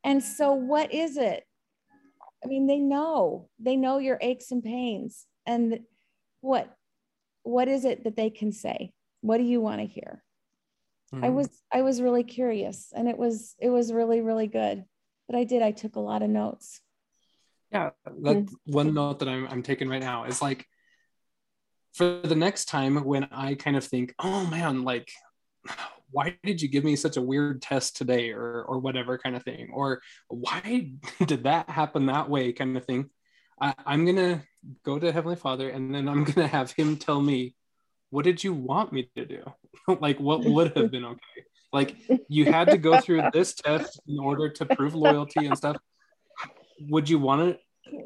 [0.03, 1.45] And so what is it
[2.45, 3.49] i mean they know.
[3.59, 5.27] They know your aches and pains.
[5.47, 5.81] And
[6.41, 6.75] what
[7.43, 8.93] what is it that they can say?
[9.21, 10.23] What do you want to hear?
[11.23, 11.35] I Mhm.
[11.35, 14.85] was i was really curious and it was it was really really good.
[15.27, 16.81] But i did i took a lot of notes.
[17.71, 17.91] Yeah,
[18.23, 20.67] that one note that I'm, I'm taking right now is like
[21.93, 25.09] for the next time when I kind of think, oh man, like,
[26.15, 29.43] why did you give me such a weird test today or or whatever kind of
[29.43, 29.71] thing?
[29.73, 30.93] Or why
[31.27, 33.11] did that happen that way kind of thing?
[33.61, 34.43] I, i'm gonna
[34.85, 37.55] go to heavenly father and then i'm gonna have him tell me
[38.15, 39.43] what did you want me to do?
[40.01, 41.41] Like what would have been okay?
[41.73, 41.97] Like
[42.29, 45.77] you had to go through this test in order to prove loyalty and stuff.
[46.89, 47.61] Would you want it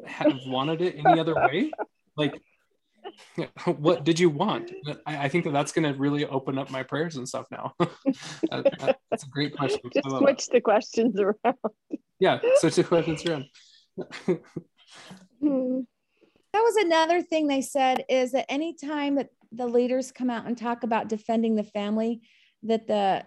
[0.05, 1.71] have wanted it any other way?
[2.17, 2.41] Like
[3.77, 4.71] what did you want
[5.05, 7.73] i, I think that that's going to really open up my prayers and stuff now
[8.51, 11.55] that, that's a great question Just switch the questions around.
[12.19, 13.45] yeah switch the questions around
[15.41, 15.81] Hmm.
[16.53, 20.57] That was another thing they said is that anytime that the leaders come out and
[20.57, 22.21] talk about defending the family,
[22.63, 23.23] that the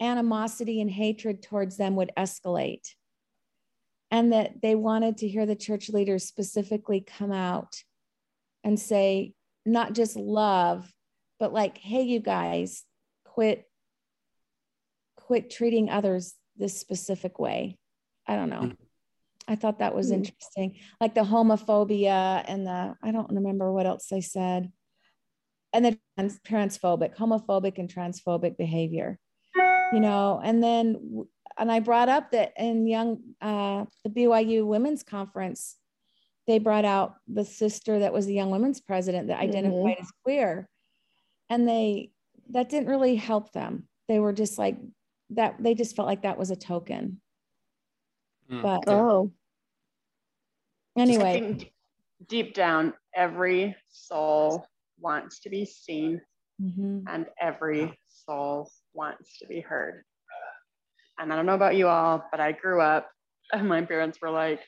[0.00, 2.88] animosity and hatred towards them would escalate.
[4.10, 7.74] And that they wanted to hear the church leaders specifically come out
[8.64, 9.34] and say,
[9.66, 10.90] not just love,
[11.38, 12.84] but like, hey, you guys,
[13.24, 13.64] quit,
[15.16, 17.78] quit treating others this specific way.
[18.26, 18.62] I don't know.
[18.62, 18.76] Mhm.
[19.46, 20.14] I thought that was Hmm.
[20.14, 20.78] interesting.
[21.00, 24.72] Like the homophobia and the, I don't remember what else they said.
[25.74, 29.18] And the trans, transphobic, homophobic and transphobic behavior,
[29.92, 31.26] you know, and then,
[31.58, 35.76] and I brought up that in young, uh, the BYU women's conference,
[36.46, 40.68] they brought out the sister that was the young women's president that identified as queer.
[41.48, 42.10] And they,
[42.50, 43.84] that didn't really help them.
[44.08, 44.76] They were just like,
[45.30, 47.20] that, they just felt like that was a token.
[48.50, 48.62] Mm.
[48.62, 49.32] But Oh,
[50.98, 51.70] anyway,
[52.28, 54.66] deep down, every soul
[55.00, 56.20] wants to be seen
[56.60, 57.04] mhm.
[57.08, 60.04] and every soul wants to be heard.
[61.18, 63.08] And I don't know about you all, but I grew up
[63.52, 64.60] and my parents were like,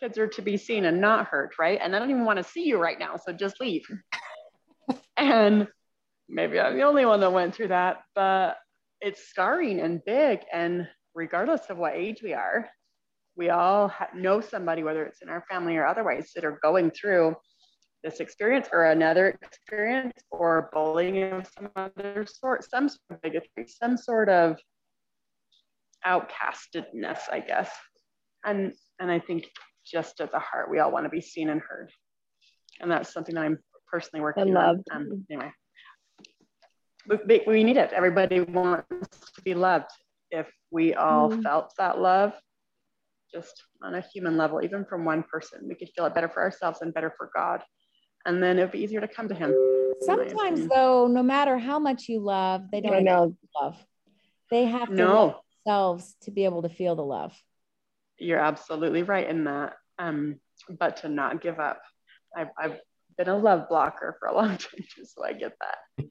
[0.00, 1.78] kids are to be seen and not heard, right?
[1.82, 3.82] And I don't even want to see you right now, so just leave.
[5.16, 5.68] and
[6.28, 8.56] maybe I'm the only one that went through that, but
[9.00, 10.40] it's scarring and big.
[10.52, 12.68] And regardless of what age we are,
[13.36, 16.90] we all ha- know somebody, whether it's in our family or otherwise, that are going
[16.90, 17.36] through
[18.02, 23.66] this experience or another experience or bullying of some other sort, some sort of bigotry,
[23.66, 24.56] some sort of
[26.06, 27.70] outcastedness, I guess.
[28.44, 29.48] And and I think
[29.90, 31.90] just at the heart, we all want to be seen and heard.
[32.80, 33.58] And that's something that I'm
[33.90, 34.84] personally working And on.
[34.92, 35.52] Um, anyway,
[37.08, 37.92] we, we- we need it.
[37.92, 39.90] Everybody wants to be loved.
[40.30, 41.42] If we all Mm.
[41.42, 42.34] felt that love,
[43.32, 46.42] just on a human level, even from one person, we could feel it better for
[46.42, 47.62] ourselves and better for God.
[48.26, 49.54] And then it'd be easier to come to Him.
[50.02, 53.34] sometimes though, no matter how much you love, they don't know.
[53.60, 53.76] love.
[54.50, 55.14] They have to No.
[55.14, 55.34] love
[55.64, 57.34] themselves to be able to feel the love.
[58.18, 59.76] You're absolutely right in that.
[59.98, 60.36] Um,
[60.78, 61.80] but to not give up.
[62.36, 62.78] I've, I've
[63.16, 66.08] been a love blocker for a long time, so I get that.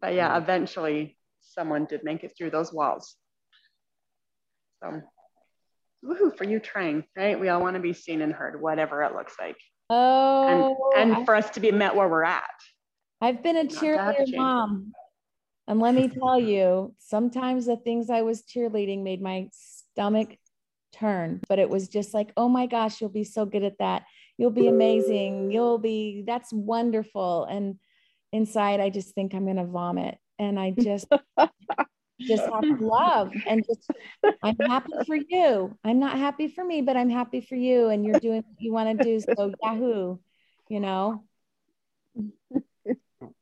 [0.00, 3.16] But yeah, eventually someone did make it through those walls.
[4.82, 5.00] So,
[6.04, 7.38] woohoo for you trying, right?
[7.38, 9.56] We all want to be seen and heard, whatever it looks like.
[9.90, 12.44] And, Oh, and I- for us to be met where we're at.
[13.20, 14.92] I've been a not to have to cheerleader mom.
[15.68, 20.36] And let me tell you, sometimes the things I was cheerleading made my stomach
[20.92, 24.04] turn, but it was just like, oh my gosh, you'll be so good at that.
[24.38, 25.50] You'll be amazing.
[25.50, 27.44] You'll be, that's wonderful.
[27.44, 27.78] And
[28.32, 30.18] inside, I just think I'm going to vomit.
[30.38, 31.06] And I just,
[32.20, 33.90] just have love and just,
[34.42, 35.76] I'm happy for you.
[35.84, 37.88] I'm not happy for me, but I'm happy for you.
[37.88, 39.20] And you're doing what you want to do.
[39.36, 40.18] So, Yahoo,
[40.68, 41.24] you know?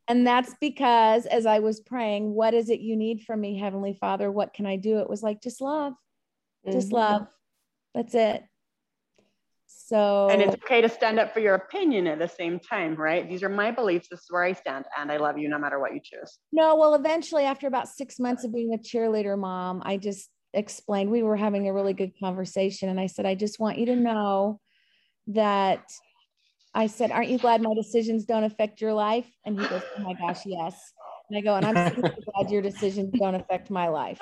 [0.08, 3.94] And that's because as I was praying, what is it you need from me, Heavenly
[3.94, 4.30] Father?
[4.30, 4.98] What can I do?
[4.98, 5.94] It was like, just love,
[6.68, 6.94] just Mhm.
[6.94, 7.26] love.
[7.94, 8.44] That's it.
[9.66, 13.28] So, And it's okay to stand up for your opinion at the same time, right?
[13.28, 14.08] These are my beliefs.
[14.10, 14.84] This is where I stand.
[14.98, 16.38] And I love you no matter what you choose.
[16.52, 21.10] no, well, eventually, after about six months of being a cheerleader mom, I just explained
[21.10, 22.88] we were having a really good conversation.
[22.88, 24.60] And I said, I just want you to know
[25.28, 25.82] that
[26.74, 29.28] I said, Aren't you glad my decisions don't affect your life?
[29.44, 30.92] And he goes, Oh my gosh, yes.
[31.28, 34.20] And I go, And I'm super glad your decisions don't affect my life.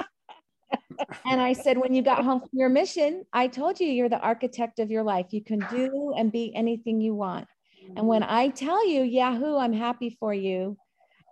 [1.24, 4.18] And I said, When you got home from your mission, I told you you're the
[4.18, 5.26] architect of your life.
[5.30, 7.46] You can do and be anything you want.
[7.96, 10.78] And when I tell you, Yahoo, I'm happy for you,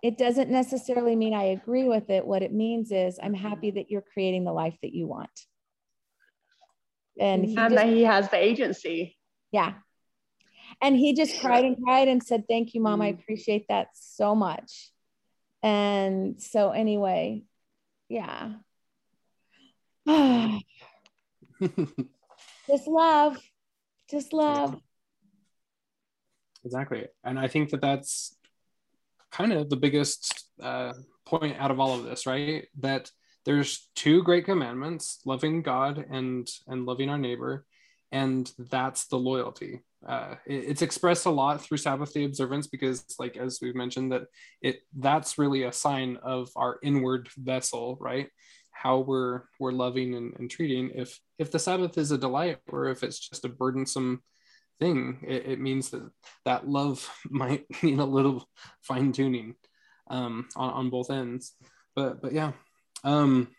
[0.03, 2.25] it doesn't necessarily mean I agree with it.
[2.25, 5.29] What it means is I'm happy that you're creating the life that you want.
[7.19, 9.17] And he And just, that he has the agency.
[9.51, 9.73] yeah.
[10.81, 13.01] And he just cried and cried and said, Thank you, mom.
[13.01, 13.19] I Mm.
[13.19, 14.91] appreciate that so much.
[15.63, 17.43] And so, anyway,
[18.09, 18.53] yeah.
[22.67, 23.37] just love,
[24.09, 24.79] just love.
[26.63, 28.37] exactly and i think that that's
[29.31, 30.93] kind of the biggest uh,
[31.25, 32.65] point out of all of this, right?
[32.79, 33.11] That
[33.45, 37.65] there's two great commandments: loving God and and loving our neighbor,
[38.11, 39.81] and that's the loyalty.
[40.07, 44.11] Uh, it, it's expressed a lot through Sabbath day observance because, like as we've mentioned,
[44.11, 44.23] that
[44.61, 48.29] it that's really a sign of our inward vessel, right?
[48.81, 50.91] How we're we're loving and, and treating.
[50.95, 54.21] If if the Sabbath is a delight or if it's just a burdensome
[54.79, 56.09] thing, it, it means that
[56.45, 58.47] that love might need a little
[58.81, 59.55] fine tuning
[60.09, 61.53] um, on on both ends.
[61.95, 62.51] But but yeah.
[63.03, 63.49] Um,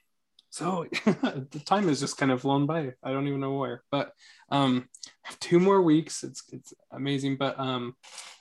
[0.50, 2.92] so the time has just kind of flown by.
[3.02, 4.12] I don't even know where, but
[4.50, 4.88] um,
[5.40, 6.24] two more weeks.
[6.24, 7.36] It's it's amazing.
[7.36, 7.94] But um,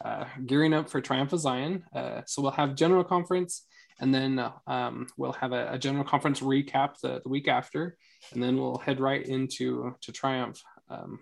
[0.04, 1.84] uh, gearing up for Triumph of Zion.
[1.94, 3.66] Uh, so we'll have general conference,
[4.00, 7.98] and then uh, um, we'll have a, a, general conference recap the, the week after,
[8.34, 11.20] and then we'll head right into to Triumph um,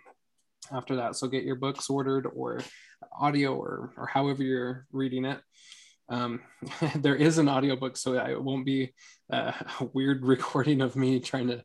[0.72, 1.16] after that.
[1.16, 2.60] So get your books ordered or
[3.18, 5.40] audio or or however you're reading it.
[6.10, 6.42] Um,
[6.96, 8.94] there is an audiobook so it won't be
[9.30, 9.54] a
[9.94, 11.64] weird recording of me trying to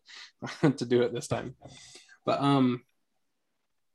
[0.73, 1.57] to do it this time.
[2.25, 2.83] But um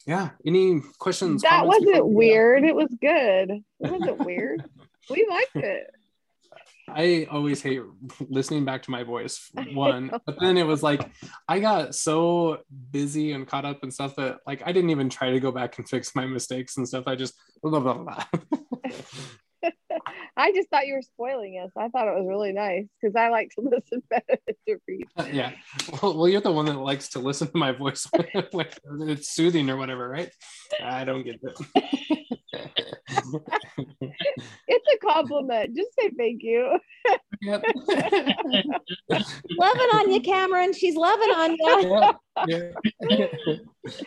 [0.06, 2.64] yeah any questions that wasn't weird.
[2.64, 3.52] It was good.
[3.52, 4.64] It wasn't weird.
[5.10, 5.92] We liked it
[6.88, 7.82] I always hate
[8.30, 9.50] listening back to my voice.
[9.74, 11.10] One, but then it was like
[11.48, 12.60] I got so
[12.92, 15.78] busy and caught up and stuff that like I didn't even try to go back
[15.78, 17.06] and fix my mistakes and stuff.
[17.08, 18.24] I just blah blah blah.
[20.38, 21.72] I just thought you were spoiling us.
[21.78, 25.08] I thought it was really nice because I like to listen better to read.
[25.16, 25.54] Uh, yeah.
[26.02, 29.70] Well, well, you're the one that likes to listen to my voice when it's soothing
[29.70, 30.30] or whatever, right?
[30.84, 32.40] I don't get it.
[34.68, 35.76] It's a compliment.
[35.76, 36.78] Just say thank you.
[37.42, 37.64] Yep.
[39.58, 40.74] loving on you, Cameron.
[40.74, 42.14] She's loving on you.
[42.48, 43.28] Yeah.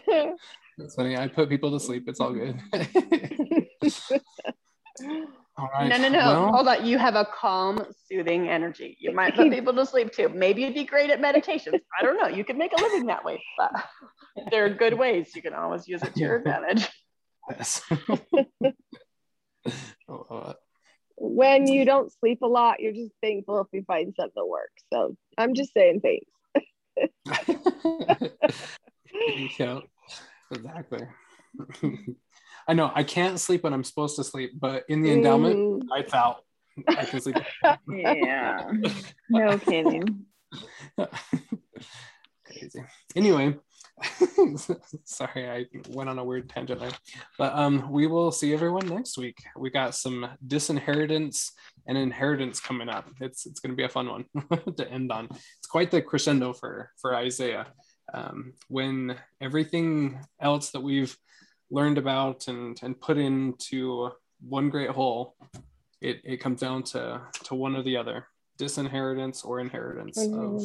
[0.07, 0.31] yeah.
[0.79, 1.17] That's funny.
[1.17, 2.05] I put people to sleep.
[2.07, 2.61] It's all good.
[5.59, 5.89] All right.
[5.89, 6.19] No, no, no.
[6.19, 6.87] Well, Hold on.
[6.87, 8.97] You have a calm, soothing energy.
[9.01, 10.29] You might put people to sleep too.
[10.29, 11.75] Maybe you'd be great at meditation.
[11.99, 12.29] I don't know.
[12.29, 13.43] You could make a living that way.
[13.59, 13.73] But
[14.53, 15.35] there are good ways.
[15.35, 16.89] You can always use it to your advantage.
[17.51, 17.83] Yes.
[21.17, 24.83] when you don't sleep a lot, you're just thankful if you find something that works.
[24.93, 26.31] So I'm just saying thanks.
[29.59, 29.81] yeah,
[30.51, 31.07] exactly.
[32.69, 35.83] I know I can't sleep when I'm supposed to sleep, but in the endowment, mm.
[35.93, 36.39] I felt
[36.89, 37.37] I can sleep.
[37.89, 38.73] yeah.
[39.31, 40.27] No kidding.
[42.45, 42.85] Crazy.
[43.17, 43.57] Anyway,
[45.05, 46.91] sorry, I went on a weird tangent there.
[47.39, 49.39] But um, we will see everyone next week.
[49.57, 51.53] We got some disinheritance
[51.87, 53.09] and inheritance coming up.
[53.21, 54.25] It's it's going to be a fun one
[54.77, 55.27] to end on.
[55.31, 57.67] It's quite the crescendo for for Isaiah.
[58.15, 61.15] Um, when everything else that we've
[61.71, 65.37] learned about and, and put into one great whole,
[66.01, 68.27] it, it comes down to, to one or the other
[68.57, 70.57] disinheritance or inheritance mm-hmm.
[70.57, 70.63] of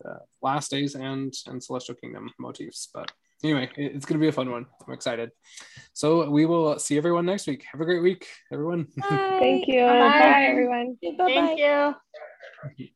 [0.00, 2.88] the last days and, and celestial kingdom motifs.
[2.92, 3.10] But
[3.42, 4.66] anyway, it, it's going to be a fun one.
[4.86, 5.30] I'm excited.
[5.92, 7.64] So we will see everyone next week.
[7.70, 8.86] Have a great week, everyone.
[8.96, 9.36] Bye.
[9.40, 9.80] Thank you.
[9.84, 10.98] Bye, Bye everyone.
[11.02, 11.26] Bye-bye.
[11.26, 11.58] Thank
[12.78, 12.88] you.